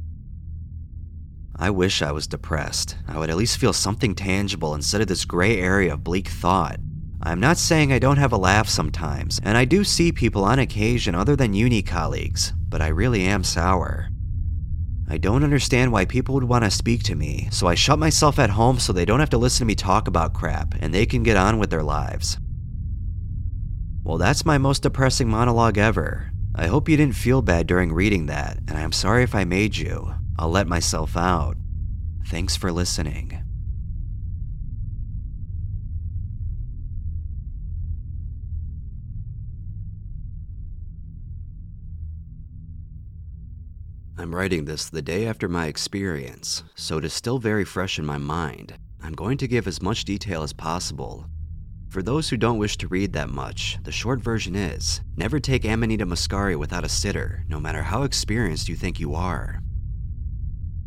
[1.57, 2.97] I wish I was depressed.
[3.07, 6.81] I would at least feel something tangible instead of this gray area of bleak thought.
[7.23, 10.59] I'm not saying I don't have a laugh sometimes, and I do see people on
[10.59, 14.09] occasion other than uni colleagues, but I really am sour.
[15.09, 18.39] I don't understand why people would want to speak to me, so I shut myself
[18.39, 21.07] at home so they don't have to listen to me talk about crap and they
[21.07, 22.39] can get on with their lives.
[24.03, 26.31] Well, that's my most depressing monologue ever.
[26.55, 29.77] I hope you didn't feel bad during reading that, and I'm sorry if I made
[29.77, 30.15] you.
[30.39, 31.57] I'll let myself out.
[32.27, 33.44] Thanks for listening.
[44.35, 48.19] Writing this the day after my experience, so it is still very fresh in my
[48.19, 48.75] mind.
[49.01, 51.27] I'm going to give as much detail as possible.
[51.89, 55.65] For those who don't wish to read that much, the short version is never take
[55.65, 59.61] Amanita muscaria without a sitter, no matter how experienced you think you are.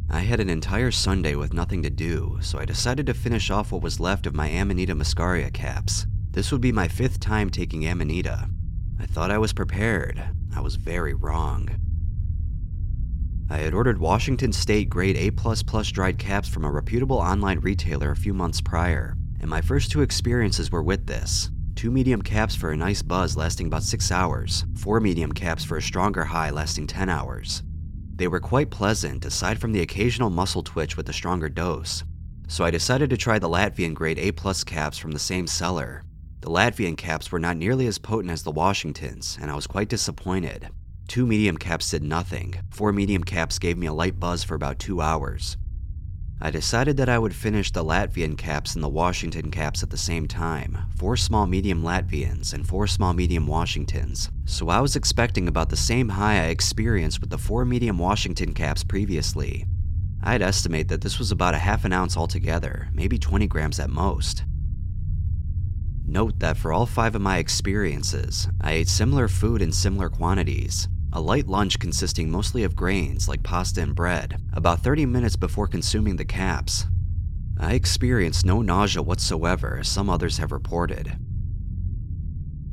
[0.09, 3.71] I had an entire Sunday with nothing to do, so I decided to finish off
[3.71, 6.05] what was left of my Amanita muscaria caps.
[6.31, 8.49] This would be my fifth time taking Amanita.
[8.99, 10.21] I thought I was prepared.
[10.53, 11.76] I was very wrong.
[13.49, 15.29] I had ordered Washington State grade A
[15.93, 20.01] dried caps from a reputable online retailer a few months prior, and my first two
[20.01, 21.49] experiences were with this.
[21.73, 25.77] Two medium caps for a nice buzz lasting about 6 hours, four medium caps for
[25.77, 27.63] a stronger high lasting 10 hours.
[28.15, 32.03] They were quite pleasant, aside from the occasional muscle twitch with the stronger dose.
[32.49, 36.03] So I decided to try the Latvian grade A plus caps from the same seller.
[36.41, 39.87] The Latvian caps were not nearly as potent as the Washingtons, and I was quite
[39.87, 40.67] disappointed.
[41.07, 42.55] Two medium caps did nothing.
[42.69, 45.55] Four medium caps gave me a light buzz for about two hours.
[46.41, 49.97] I decided that I would finish the Latvian caps and the Washington caps at the
[49.97, 54.29] same time four small medium Latvians and four small medium Washingtons.
[54.45, 58.53] So I was expecting about the same high I experienced with the four medium Washington
[58.53, 59.65] caps previously.
[60.21, 63.89] I'd estimate that this was about a half an ounce altogether, maybe 20 grams at
[63.89, 64.43] most.
[66.05, 70.87] Note that for all five of my experiences, I ate similar food in similar quantities.
[71.17, 75.65] A light lunch consisting mostly of grains like pasta and bread, about 30 minutes before
[75.65, 76.85] consuming the caps.
[77.59, 81.17] I experienced no nausea whatsoever, as some others have reported.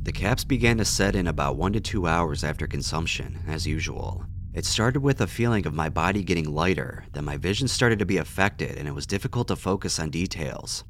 [0.03, 4.25] The caps began to set in about one to two hours after consumption, as usual.
[4.53, 8.05] It started with a feeling of my body getting lighter, then my vision started to
[8.05, 10.83] be affected and it was difficult to focus on details.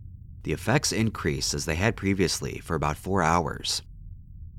[0.44, 3.82] The effects increased as they had previously for about four hours.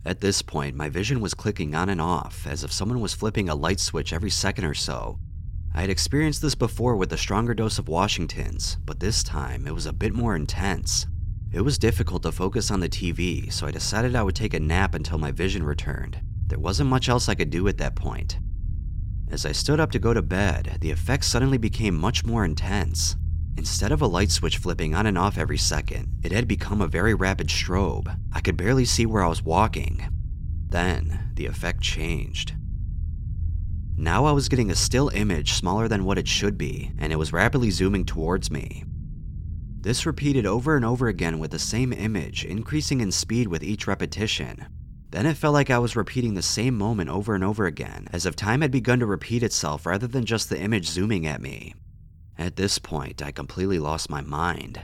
[0.06, 3.48] At this point, my vision was clicking on and off as if someone was flipping
[3.48, 5.18] a light switch every second or so.
[5.74, 9.74] I had experienced this before with a stronger dose of Washington's, but this time it
[9.74, 11.08] was a bit more intense.
[11.52, 14.60] It was difficult to focus on the TV, so I decided I would take a
[14.60, 16.20] nap until my vision returned.
[16.46, 18.38] There wasn't much else I could do at that point.
[19.28, 23.16] As I stood up to go to bed, the effects suddenly became much more intense.
[23.56, 26.86] Instead of a light switch flipping on and off every second, it had become a
[26.86, 28.14] very rapid strobe.
[28.32, 30.04] I could barely see where I was walking.
[30.68, 32.54] Then, the effect changed.
[33.96, 37.16] Now I was getting a still image smaller than what it should be, and it
[37.16, 38.84] was rapidly zooming towards me.
[39.80, 43.86] This repeated over and over again with the same image, increasing in speed with each
[43.86, 44.66] repetition.
[45.10, 48.26] Then it felt like I was repeating the same moment over and over again, as
[48.26, 51.74] if time had begun to repeat itself rather than just the image zooming at me.
[52.38, 54.82] At this point, I completely lost my mind.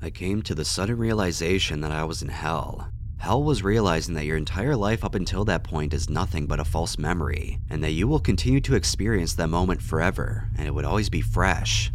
[0.00, 2.88] I came to the sudden realization that I was in hell.
[3.18, 6.64] Hell was realizing that your entire life up until that point is nothing but a
[6.64, 10.84] false memory, and that you will continue to experience that moment forever, and it would
[10.84, 11.90] always be fresh.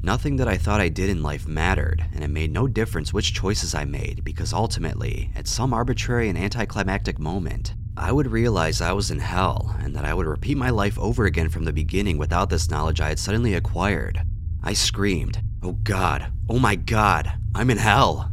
[0.00, 3.34] Nothing that I thought I did in life mattered, and it made no difference which
[3.34, 8.92] choices I made because ultimately, at some arbitrary and anticlimactic moment, I would realize I
[8.92, 12.16] was in hell and that I would repeat my life over again from the beginning
[12.16, 14.22] without this knowledge I had suddenly acquired.
[14.62, 18.30] I screamed, Oh God, oh my God, I'm in hell.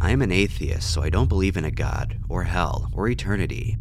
[0.00, 3.78] I am an atheist, so I don't believe in a God, or hell, or eternity.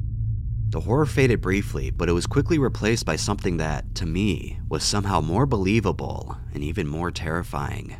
[0.69, 4.83] The horror faded briefly, but it was quickly replaced by something that, to me, was
[4.83, 7.95] somehow more believable and even more terrifying.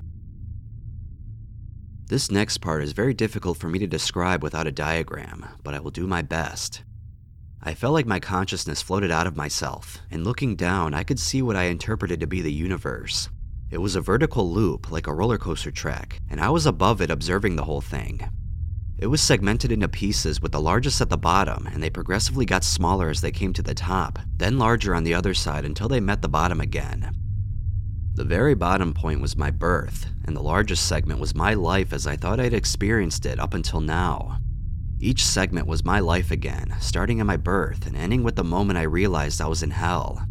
[2.08, 5.80] This next part is very difficult for me to describe without a diagram, but I
[5.80, 6.84] will do my best.
[7.64, 11.41] I felt like my consciousness floated out of myself, and looking down, I could see
[11.41, 13.30] what I interpreted to be the universe.
[13.72, 17.10] It was a vertical loop, like a roller coaster track, and I was above it
[17.10, 18.22] observing the whole thing.
[18.99, 22.64] It was segmented into pieces with the largest at the bottom, and they progressively got
[22.64, 25.99] smaller as they came to the top, then larger on the other side until they
[25.99, 27.24] met the bottom again.
[28.16, 32.07] The very bottom point was my birth, and the largest segment was my life as
[32.07, 34.38] I thought I'd experienced it up until now.
[35.01, 38.80] Each segment was my life again, starting at my birth and ending with the moment
[38.80, 40.26] I realized I was in hell.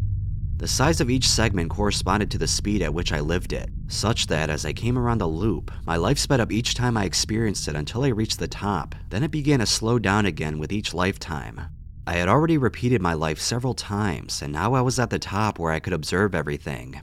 [0.57, 4.25] The size of each segment corresponded to the speed at which I lived it, such
[4.27, 7.67] that as I came around the loop, my life sped up each time I experienced
[7.67, 8.95] it until I reached the top.
[9.09, 11.61] Then it began to slow down again with each lifetime.
[12.07, 15.59] I had already repeated my life several times, and now I was at the top
[15.59, 17.01] where I could observe everything.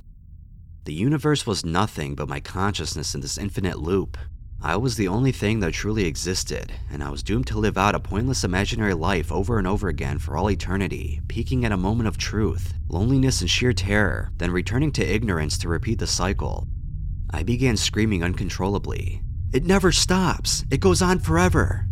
[0.85, 4.19] The universe was nothing but my consciousness in this infinite loop.
[4.61, 7.95] I was the only thing that truly existed, and I was doomed to live out
[7.95, 12.09] a pointless imaginary life over and over again for all eternity, peaking at a moment
[12.09, 16.67] of truth, loneliness, and sheer terror, then returning to ignorance to repeat the cycle.
[17.31, 19.23] I began screaming uncontrollably.
[19.53, 20.65] It never stops!
[20.69, 21.87] It goes on forever!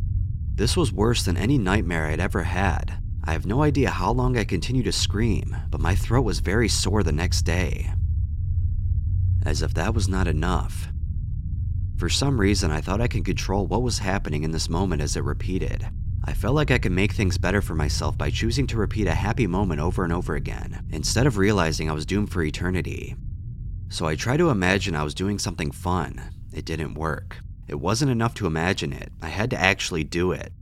[0.57, 3.01] This was worse than any nightmare I'd ever had.
[3.23, 6.69] I have no idea how long I continued to scream, but my throat was very
[6.69, 7.93] sore the next day.
[9.45, 10.89] As if that was not enough.
[11.97, 15.17] For some reason, I thought I could control what was happening in this moment as
[15.17, 15.87] it repeated.
[16.25, 19.15] I felt like I could make things better for myself by choosing to repeat a
[19.15, 23.17] happy moment over and over again, instead of realizing I was doomed for eternity.
[23.89, 26.23] So I tried to imagine I was doing something fun.
[26.53, 27.39] It didn't work.
[27.69, 30.53] It wasn't enough to imagine it, I had to actually do it.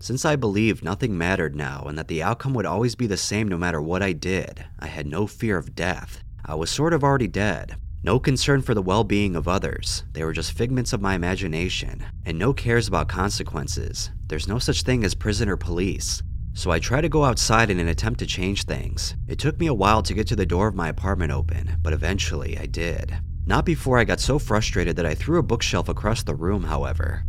[0.00, 3.48] Since I believed nothing mattered now and that the outcome would always be the same
[3.48, 6.22] no matter what I did, I had no fear of death.
[6.44, 7.76] I was sort of already dead,
[8.08, 12.02] no concern for the well being of others, they were just figments of my imagination,
[12.24, 14.10] and no cares about consequences.
[14.28, 16.22] There's no such thing as prison or police.
[16.54, 19.14] So I tried to go outside in an attempt to change things.
[19.26, 21.92] It took me a while to get to the door of my apartment open, but
[21.92, 23.14] eventually I did.
[23.44, 27.24] Not before I got so frustrated that I threw a bookshelf across the room, however.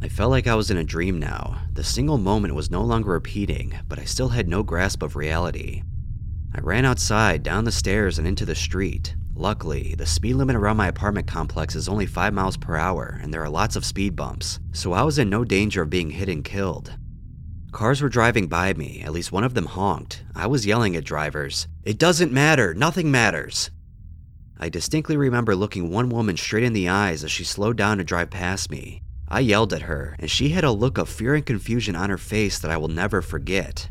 [0.00, 1.60] I felt like I was in a dream now.
[1.74, 5.82] The single moment was no longer repeating, but I still had no grasp of reality.
[6.52, 9.14] I ran outside, down the stairs, and into the street.
[9.34, 13.32] Luckily, the speed limit around my apartment complex is only 5 miles per hour, and
[13.32, 16.28] there are lots of speed bumps, so I was in no danger of being hit
[16.28, 16.92] and killed.
[17.72, 20.24] Cars were driving by me, at least one of them honked.
[20.34, 23.70] I was yelling at drivers, It doesn't matter, nothing matters.
[24.58, 28.04] I distinctly remember looking one woman straight in the eyes as she slowed down to
[28.04, 29.02] drive past me.
[29.28, 32.18] I yelled at her, and she had a look of fear and confusion on her
[32.18, 33.88] face that I will never forget.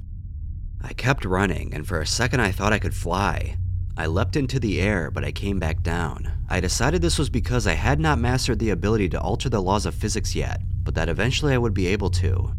[0.81, 3.57] I kept running, and for a second I thought I could fly.
[3.97, 6.31] I leapt into the air, but I came back down.
[6.49, 9.85] I decided this was because I had not mastered the ability to alter the laws
[9.85, 12.53] of physics yet, but that eventually I would be able to.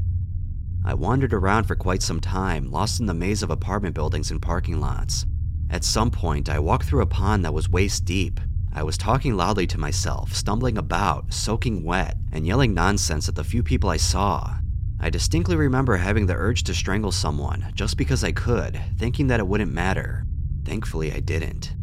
[0.84, 4.40] I wandered around for quite some time, lost in the maze of apartment buildings and
[4.40, 5.24] parking lots.
[5.70, 8.38] At some point, I walked through a pond that was waist deep.
[8.72, 13.44] I was talking loudly to myself, stumbling about, soaking wet, and yelling nonsense at the
[13.44, 14.58] few people I saw.
[15.00, 19.40] I distinctly remember having the urge to strangle someone just because I could, thinking that
[19.40, 20.26] it wouldn't matter.
[20.64, 21.74] Thankfully, I didn't.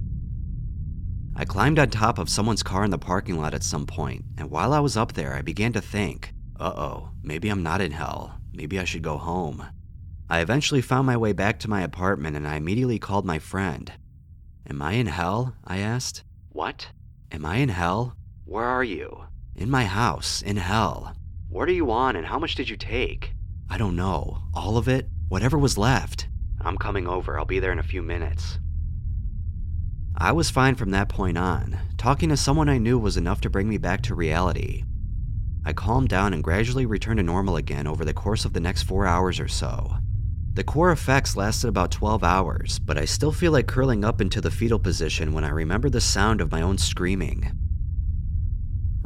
[1.36, 4.50] I climbed on top of someone's car in the parking lot at some point, and
[4.50, 7.92] while I was up there, I began to think uh oh, maybe I'm not in
[7.92, 8.40] hell.
[8.52, 9.64] Maybe I should go home.
[10.30, 13.92] I eventually found my way back to my apartment and I immediately called my friend.
[14.70, 15.56] Am I in hell?
[15.64, 16.24] I asked.
[16.50, 16.88] What?
[17.32, 18.16] Am I in hell?
[18.46, 19.26] Where are you?
[19.56, 21.16] In my house, in hell.
[21.58, 23.34] What are you on and how much did you take?
[23.68, 24.44] I don't know.
[24.54, 25.08] All of it?
[25.28, 26.28] Whatever was left.
[26.62, 27.40] I'm coming over.
[27.40, 28.60] I'll be there in a few minutes.
[30.16, 31.80] I was fine from that point on.
[31.98, 34.84] Talking to someone I knew was enough to bring me back to reality.
[35.66, 38.84] I calmed down and gradually returned to normal again over the course of the next
[38.84, 39.96] four hours or so.
[40.54, 44.42] The core effects lasted about 12 hours, but I still feel like curling up into
[44.42, 47.52] the fetal position when I remember the sound of my own screaming.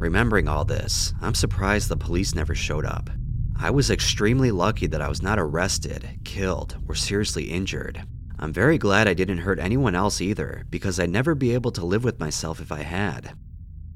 [0.02, 3.08] Remembering all this, I'm surprised the police never showed up.
[3.56, 8.02] I was extremely lucky that I was not arrested, killed, or seriously injured.
[8.36, 11.86] I'm very glad I didn't hurt anyone else either, because I'd never be able to
[11.86, 13.36] live with myself if I had.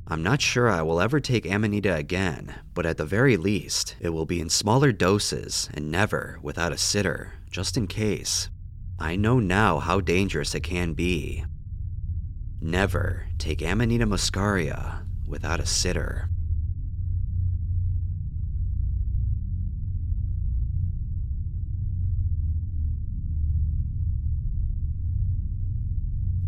[0.07, 4.11] I'm not sure I will ever take Amanita again, but at the very least, it
[4.11, 8.49] will be in smaller doses and never without a sitter, just in case.
[9.01, 11.45] I know now how dangerous it can be.
[12.61, 16.29] Never take Amanita muscaria without a sitter.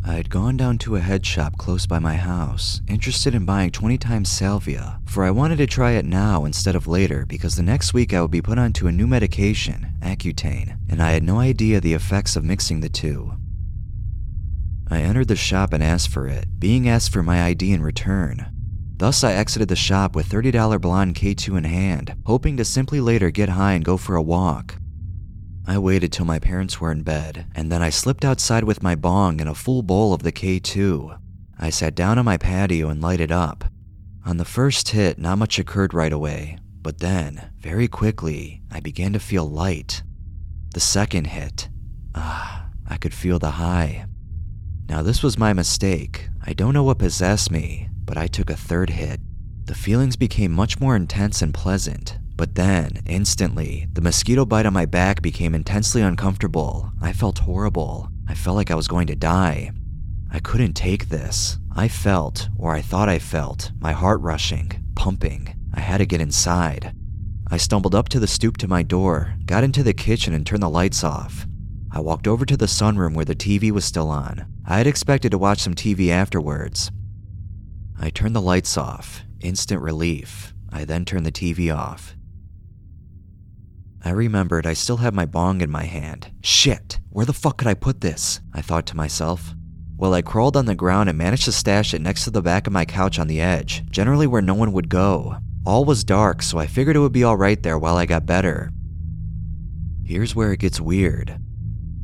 [0.08, 3.70] I had gone down to a head shop close by my house, interested in buying
[3.70, 7.62] 20 times salvia, for I wanted to try it now instead of later because the
[7.62, 11.40] next week I would be put onto a new medication, Accutane, and I had no
[11.40, 13.34] idea the effects of mixing the two.
[14.90, 18.57] I entered the shop and asked for it, being asked for my ID in return.
[18.98, 23.30] Thus, I exited the shop with $30 blonde K2 in hand, hoping to simply later
[23.30, 24.76] get high and go for a walk.
[25.68, 28.96] I waited till my parents were in bed, and then I slipped outside with my
[28.96, 31.16] bong and a full bowl of the K2.
[31.58, 33.64] I sat down on my patio and lighted up.
[34.24, 39.12] On the first hit, not much occurred right away, but then, very quickly, I began
[39.12, 40.02] to feel light.
[40.74, 41.68] The second hit,
[42.16, 44.06] ah, I could feel the high.
[44.88, 46.28] Now, this was my mistake.
[46.44, 49.20] I don't know what possessed me, but I took a third hit.
[49.66, 54.72] The feelings became much more intense and pleasant, but then, instantly, the mosquito bite on
[54.72, 56.90] my back became intensely uncomfortable.
[57.02, 58.08] I felt horrible.
[58.26, 59.72] I felt like I was going to die.
[60.30, 61.58] I couldn't take this.
[61.76, 65.54] I felt, or I thought I felt, my heart rushing, pumping.
[65.74, 66.94] I had to get inside.
[67.50, 70.62] I stumbled up to the stoop to my door, got into the kitchen, and turned
[70.62, 71.46] the lights off.
[71.92, 74.46] I walked over to the sunroom where the TV was still on.
[74.66, 76.90] I had expected to watch some TV afterwards.
[78.00, 79.22] I turned the lights off.
[79.40, 80.54] Instant relief.
[80.70, 82.14] I then turned the TV off.
[84.04, 86.30] I remembered I still had my bong in my hand.
[86.40, 88.40] Shit, where the fuck could I put this?
[88.54, 89.54] I thought to myself.
[89.96, 92.68] Well, I crawled on the ground and managed to stash it next to the back
[92.68, 95.36] of my couch on the edge, generally where no one would go.
[95.66, 98.70] All was dark, so I figured it would be alright there while I got better.
[100.04, 101.40] Here's where it gets weird.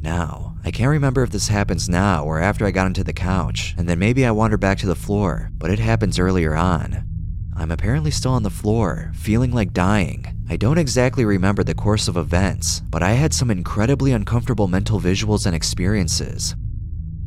[0.05, 3.75] Now, I can't remember if this happens now or after I got onto the couch,
[3.79, 7.09] and then maybe I wander back to the floor, but it happens earlier on.
[7.57, 10.27] I'm apparently still on the floor, feeling like dying.
[10.51, 15.01] I don't exactly remember the course of events, but I had some incredibly uncomfortable mental
[15.01, 16.55] visuals and experiences.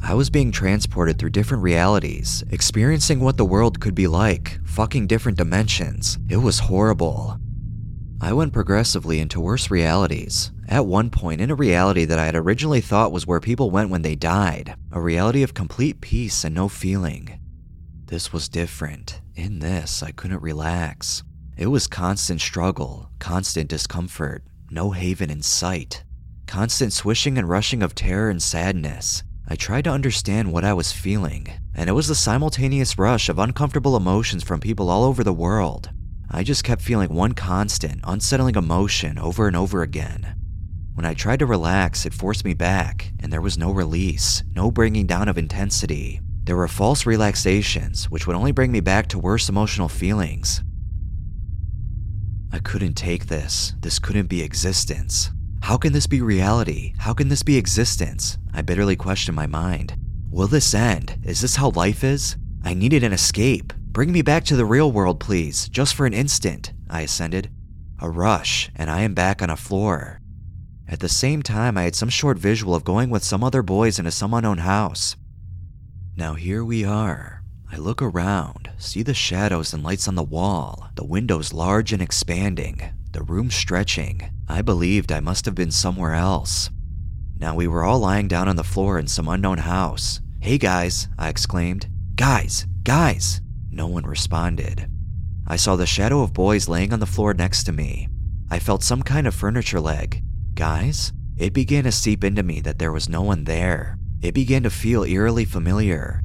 [0.03, 5.07] I was being transported through different realities, experiencing what the world could be like, fucking
[5.07, 6.19] different dimensions.
[6.29, 7.39] It was horrible.
[8.21, 10.51] I went progressively into worse realities.
[10.69, 13.89] At one point, in a reality that I had originally thought was where people went
[13.89, 17.39] when they died, a reality of complete peace and no feeling.
[18.07, 19.21] This was different.
[19.35, 21.23] In this, I couldn't relax.
[21.55, 26.03] It was constant struggle, constant discomfort, no haven in sight,
[26.47, 29.23] constant swishing and rushing of terror and sadness.
[29.47, 33.39] I tried to understand what I was feeling, and it was the simultaneous rush of
[33.39, 35.89] uncomfortable emotions from people all over the world.
[36.29, 40.36] I just kept feeling one constant, unsettling emotion over and over again.
[40.97, 44.71] When I tried to relax, it forced me back, and there was no release, no
[44.71, 46.21] bringing down of intensity.
[46.45, 50.63] There were false relaxations, which would only bring me back to worse emotional feelings.
[52.51, 53.75] I couldn't take this.
[53.79, 55.29] This couldn't be existence.
[55.61, 56.95] How can this be reality?
[56.97, 58.39] How can this be existence?
[58.51, 59.95] I bitterly questioned my mind.
[60.31, 61.19] Will this end?
[61.23, 62.37] Is this how life is?
[62.63, 63.71] I needed an escape.
[63.91, 67.51] Bring me back to the real world, please, just for an instant, I ascended.
[67.99, 70.21] A rush, and I am back on a floor.
[70.89, 73.99] At the same time, I had some short visual of going with some other boys
[73.99, 75.17] into some unknown house.
[76.15, 77.43] Now here we are.
[77.69, 82.01] I look around, see the shadows and lights on the wall, the windows large and
[82.01, 82.81] expanding,
[83.11, 84.31] the room stretching.
[84.47, 86.69] I believed I must have been somewhere else.
[87.37, 90.21] Now we were all lying down on the floor in some unknown house.
[90.39, 91.89] Hey guys, I exclaimed.
[92.15, 93.41] Guys, guys!
[93.69, 94.89] No one responded.
[95.45, 98.07] I saw the shadow of boys laying on the floor next to me.
[98.49, 100.23] I felt some kind of furniture leg,
[100.57, 103.95] Guys, it began to seep into me that there was no one there.
[104.23, 106.23] It began to feel eerily familiar.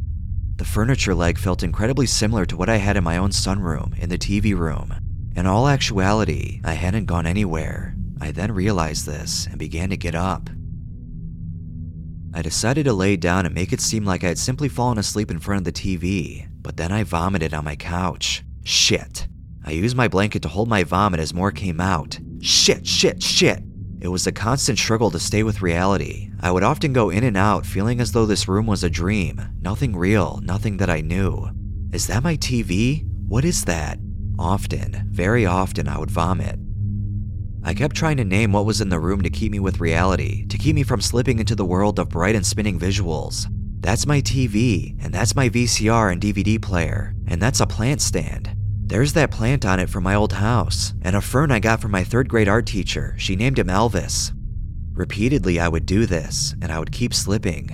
[0.56, 4.08] The furniture leg felt incredibly similar to what I had in my own sunroom in
[4.08, 4.94] the TV room.
[5.36, 7.94] In all actuality, I hadn't gone anywhere.
[8.22, 10.48] I then realized this and began to get up.
[12.32, 15.30] I decided to lay down and make it seem like I had simply fallen asleep
[15.30, 18.42] in front of the TV, but then I vomited on my couch.
[18.64, 19.28] Shit.
[19.62, 22.18] I used my blanket to hold my vomit as more came out.
[22.40, 23.62] Shit, shit, shit.
[24.02, 26.28] It was a constant struggle to stay with reality.
[26.40, 29.40] I would often go in and out feeling as though this room was a dream,
[29.60, 31.48] nothing real, nothing that I knew.
[31.92, 33.06] Is that my TV?
[33.28, 34.00] What is that?
[34.40, 36.58] Often, very often, I would vomit.
[37.62, 40.48] I kept trying to name what was in the room to keep me with reality,
[40.48, 43.46] to keep me from slipping into the world of bright and spinning visuals.
[43.78, 48.52] That's my TV, and that's my VCR and DVD player, and that's a plant stand.
[48.92, 51.92] There's that plant on it from my old house, and a fern I got from
[51.92, 53.14] my third grade art teacher.
[53.16, 54.32] She named him Elvis.
[54.92, 57.70] Repeatedly, I would do this, and I would keep slipping.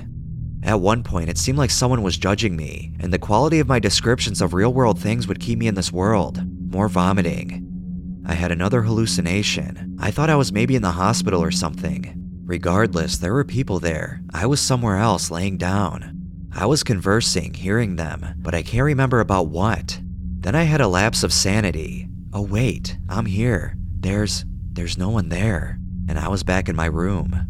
[0.63, 3.81] At one point, it seemed like someone was judging me, and the quality of my
[3.81, 6.41] descriptions of real world things would keep me in this world.
[6.73, 8.23] More vomiting.
[8.25, 9.97] I had another hallucination.
[10.01, 12.15] I thought I was maybe in the hospital or something.
[12.45, 14.23] Regardless, there were people there.
[14.33, 16.49] I was somewhere else laying down.
[16.53, 20.01] I was conversing, hearing them, but I can't remember about what.
[20.41, 22.09] Then I had a lapse of sanity.
[22.33, 23.75] Oh, wait, I'm here.
[24.01, 24.45] There's.
[24.73, 25.79] there's no one there.
[26.09, 27.45] And I was back in my room.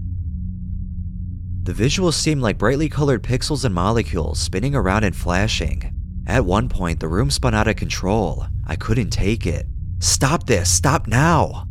[1.64, 5.92] The visuals seemed like brightly colored pixels and molecules spinning around and flashing.
[6.26, 8.46] At one point, the room spun out of control.
[8.66, 9.66] I couldn't take it.
[9.98, 10.70] Stop this!
[10.70, 11.66] Stop now!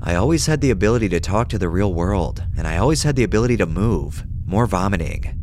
[0.00, 3.14] I always had the ability to talk to the real world, and I always had
[3.14, 4.24] the ability to move.
[4.46, 5.38] More vomiting.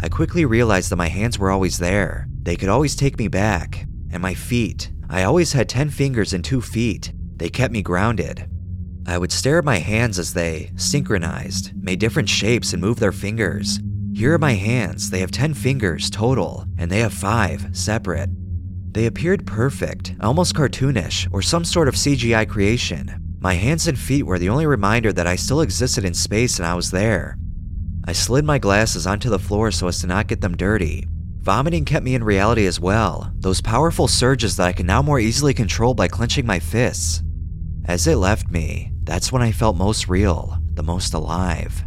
[0.00, 2.26] I quickly realized that my hands were always there.
[2.42, 4.90] They could always take me back and my feet.
[5.08, 7.12] I always had 10 fingers and 2 feet.
[7.36, 8.48] They kept me grounded.
[9.06, 13.12] I would stare at my hands as they, synchronized, made different shapes and moved their
[13.12, 13.80] fingers.
[14.14, 15.10] Here are my hands.
[15.10, 18.30] They have 10 fingers total, and they have 5 separate.
[18.92, 23.36] They appeared perfect, almost cartoonish, or some sort of CGI creation.
[23.40, 26.66] My hands and feet were the only reminder that I still existed in space and
[26.66, 27.36] I was there.
[28.04, 31.06] I slid my glasses onto the floor so as to not get them dirty,
[31.42, 35.18] Vomiting kept me in reality as well, those powerful surges that I can now more
[35.18, 37.20] easily control by clenching my fists.
[37.84, 41.82] As it left me, that's when I felt most real, the most alive.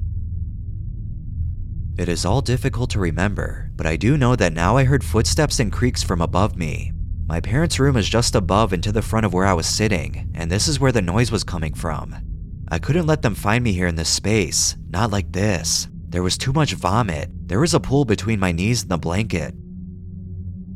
[1.98, 5.62] It is all difficult to remember, but I do know that now I heard footsteps
[5.62, 6.92] and creaks from above me.
[7.26, 10.34] My parents' room is just above and to the front of where I was sitting,
[10.36, 12.14] and this is where the noise was coming from.
[12.68, 15.88] I couldn't let them find me here in this space, not like this.
[16.16, 17.30] There was too much vomit.
[17.46, 19.54] There was a pool between my knees and the blanket.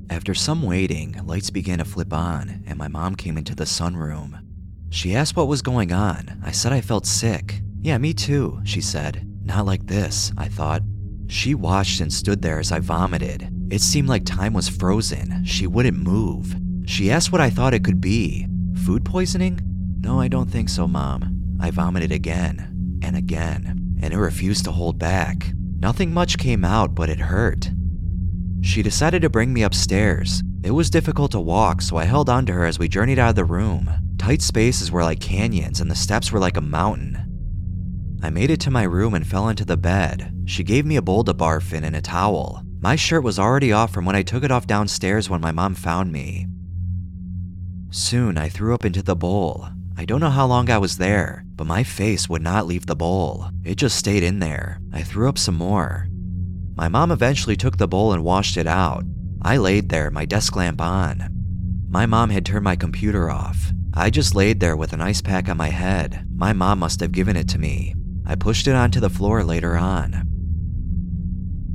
[0.10, 4.38] After some waiting, lights began to flip on, and my mom came into the sunroom.
[4.90, 6.42] She asked what was going on.
[6.44, 7.62] I said I felt sick.
[7.80, 9.26] Yeah, me too, she said.
[9.46, 10.82] Not like this, I thought.
[11.28, 13.50] She watched and stood there as I vomited.
[13.72, 15.46] It seemed like time was frozen.
[15.46, 16.54] She wouldn't move.
[16.86, 18.46] She asked what I thought it could be.
[18.84, 19.62] Food poisoning?
[20.02, 21.58] No, I don't think so, Mom.
[21.62, 25.52] I vomited again and again and it refused to hold back.
[25.80, 27.72] Nothing much came out, but it hurt.
[28.62, 30.44] She decided to bring me upstairs.
[30.64, 33.30] It was difficult to walk, so I held on to her as we journeyed out
[33.30, 33.90] of the room.
[34.18, 37.26] Tight spaces were like canyons, and the steps were like a mountain.
[38.22, 40.34] I made it to my room and fell into the bed.
[40.46, 42.64] She gave me a bowl to barf in and a towel.
[42.82, 45.76] My shirt was already off from when I took it off downstairs when my mom
[45.76, 46.48] found me.
[47.92, 49.68] Soon I threw up into the bowl.
[49.98, 52.96] I don't know how long I was there, but my face would not leave the
[52.96, 53.50] bowl.
[53.66, 54.80] It just stayed in there.
[54.94, 56.08] I threw up some more.
[56.78, 59.04] My mom eventually took the bowl and washed it out.
[59.42, 61.28] I laid there, my desk lamp on.
[61.90, 63.74] My mom had turned my computer off.
[63.94, 66.26] I just laid there with an ice pack on my head.
[66.34, 67.94] My mom must have given it to me.
[68.26, 70.30] I pushed it onto the floor later on.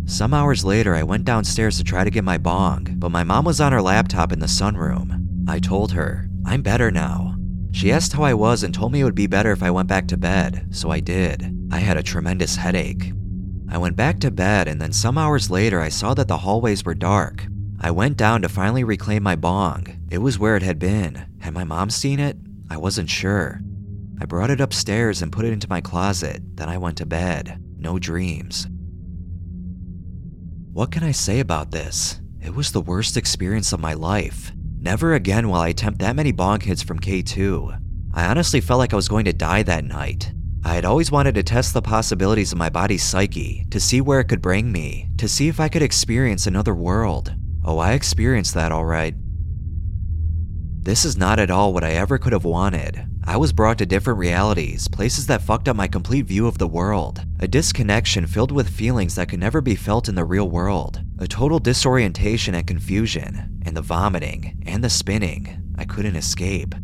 [0.06, 3.44] Some hours later, I went downstairs to try to get my bong, but my mom
[3.44, 5.46] was on her laptop in the sunroom.
[5.46, 7.33] I told her, I'm better now.
[7.74, 9.88] She asked how I was and told me it would be better if I went
[9.88, 11.68] back to bed, so I did.
[11.72, 13.12] I had a tremendous headache.
[13.68, 16.84] I went back to bed, and then some hours later, I saw that the hallways
[16.84, 17.44] were dark.
[17.80, 19.88] I went down to finally reclaim my bong.
[20.08, 21.26] It was where it had been.
[21.40, 22.36] Had my mom seen it?
[22.70, 23.60] I wasn't sure.
[24.20, 26.42] I brought it upstairs and put it into my closet.
[26.54, 27.60] Then I went to bed.
[27.76, 28.68] No dreams.
[30.72, 32.20] What can I say about this?
[32.40, 34.52] It was the worst experience of my life.
[34.84, 37.80] Never again will I attempt that many bong hits from K2.
[38.12, 40.30] I honestly felt like I was going to die that night.
[40.62, 44.20] I had always wanted to test the possibilities of my body's psyche, to see where
[44.20, 47.34] it could bring me, to see if I could experience another world.
[47.64, 49.14] Oh, I experienced that alright.
[50.82, 53.06] This is not at all what I ever could have wanted.
[53.26, 56.66] I was brought to different realities, places that fucked up my complete view of the
[56.66, 61.02] world, a disconnection filled with feelings that could never be felt in the real world,
[61.18, 65.72] a total disorientation and confusion, and the vomiting and the spinning.
[65.78, 66.74] I couldn't escape.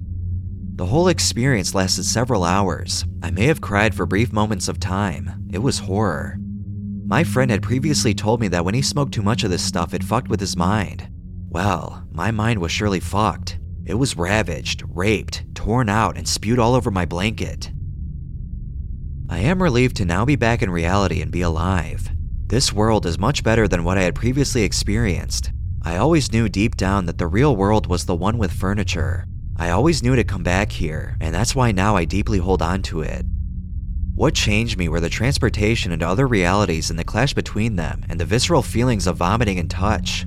[0.77, 3.05] The whole experience lasted several hours.
[3.23, 5.47] I may have cried for brief moments of time.
[5.53, 6.39] It was horror.
[7.05, 9.93] My friend had previously told me that when he smoked too much of this stuff,
[9.93, 11.07] it fucked with his mind.
[11.51, 13.59] Well, my mind was surely fucked.
[13.91, 17.73] It was ravaged, raped, torn out, and spewed all over my blanket.
[19.29, 22.09] I am relieved to now be back in reality and be alive.
[22.47, 25.51] This world is much better than what I had previously experienced.
[25.83, 29.27] I always knew deep down that the real world was the one with furniture.
[29.57, 32.83] I always knew to come back here, and that's why now I deeply hold on
[32.83, 33.27] to it.
[34.15, 38.21] What changed me were the transportation into other realities and the clash between them, and
[38.21, 40.27] the visceral feelings of vomiting and touch.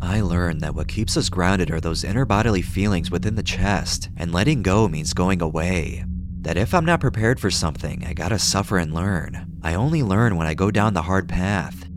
[0.00, 4.08] I learned that what keeps us grounded are those inner bodily feelings within the chest,
[4.16, 6.04] and letting go means going away.
[6.42, 9.58] That if I'm not prepared for something, I gotta suffer and learn.
[9.62, 11.88] I only learn when I go down the hard path.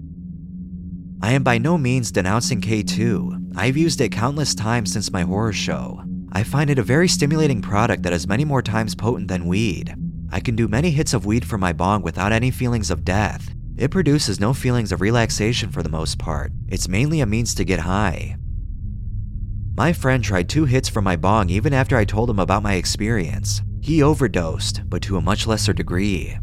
[1.22, 3.56] I am by no means denouncing K2.
[3.56, 6.04] I've used it countless times since my horror show.
[6.32, 9.94] I find it a very stimulating product that is many more times potent than weed.
[10.32, 13.54] I can do many hits of weed from my bong without any feelings of death.
[13.82, 16.52] It produces no feelings of relaxation for the most part.
[16.68, 18.38] It's mainly a means to get high.
[19.76, 22.76] My friend tried two hits from my bong even after I told him about my
[22.76, 23.64] experience.
[23.82, 26.38] He overdosed, but to a much lesser degree.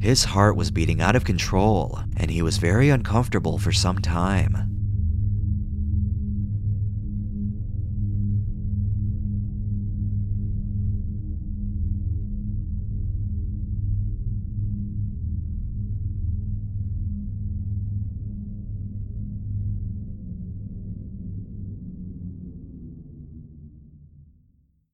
[0.00, 4.69] His heart was beating out of control, and he was very uncomfortable for some time.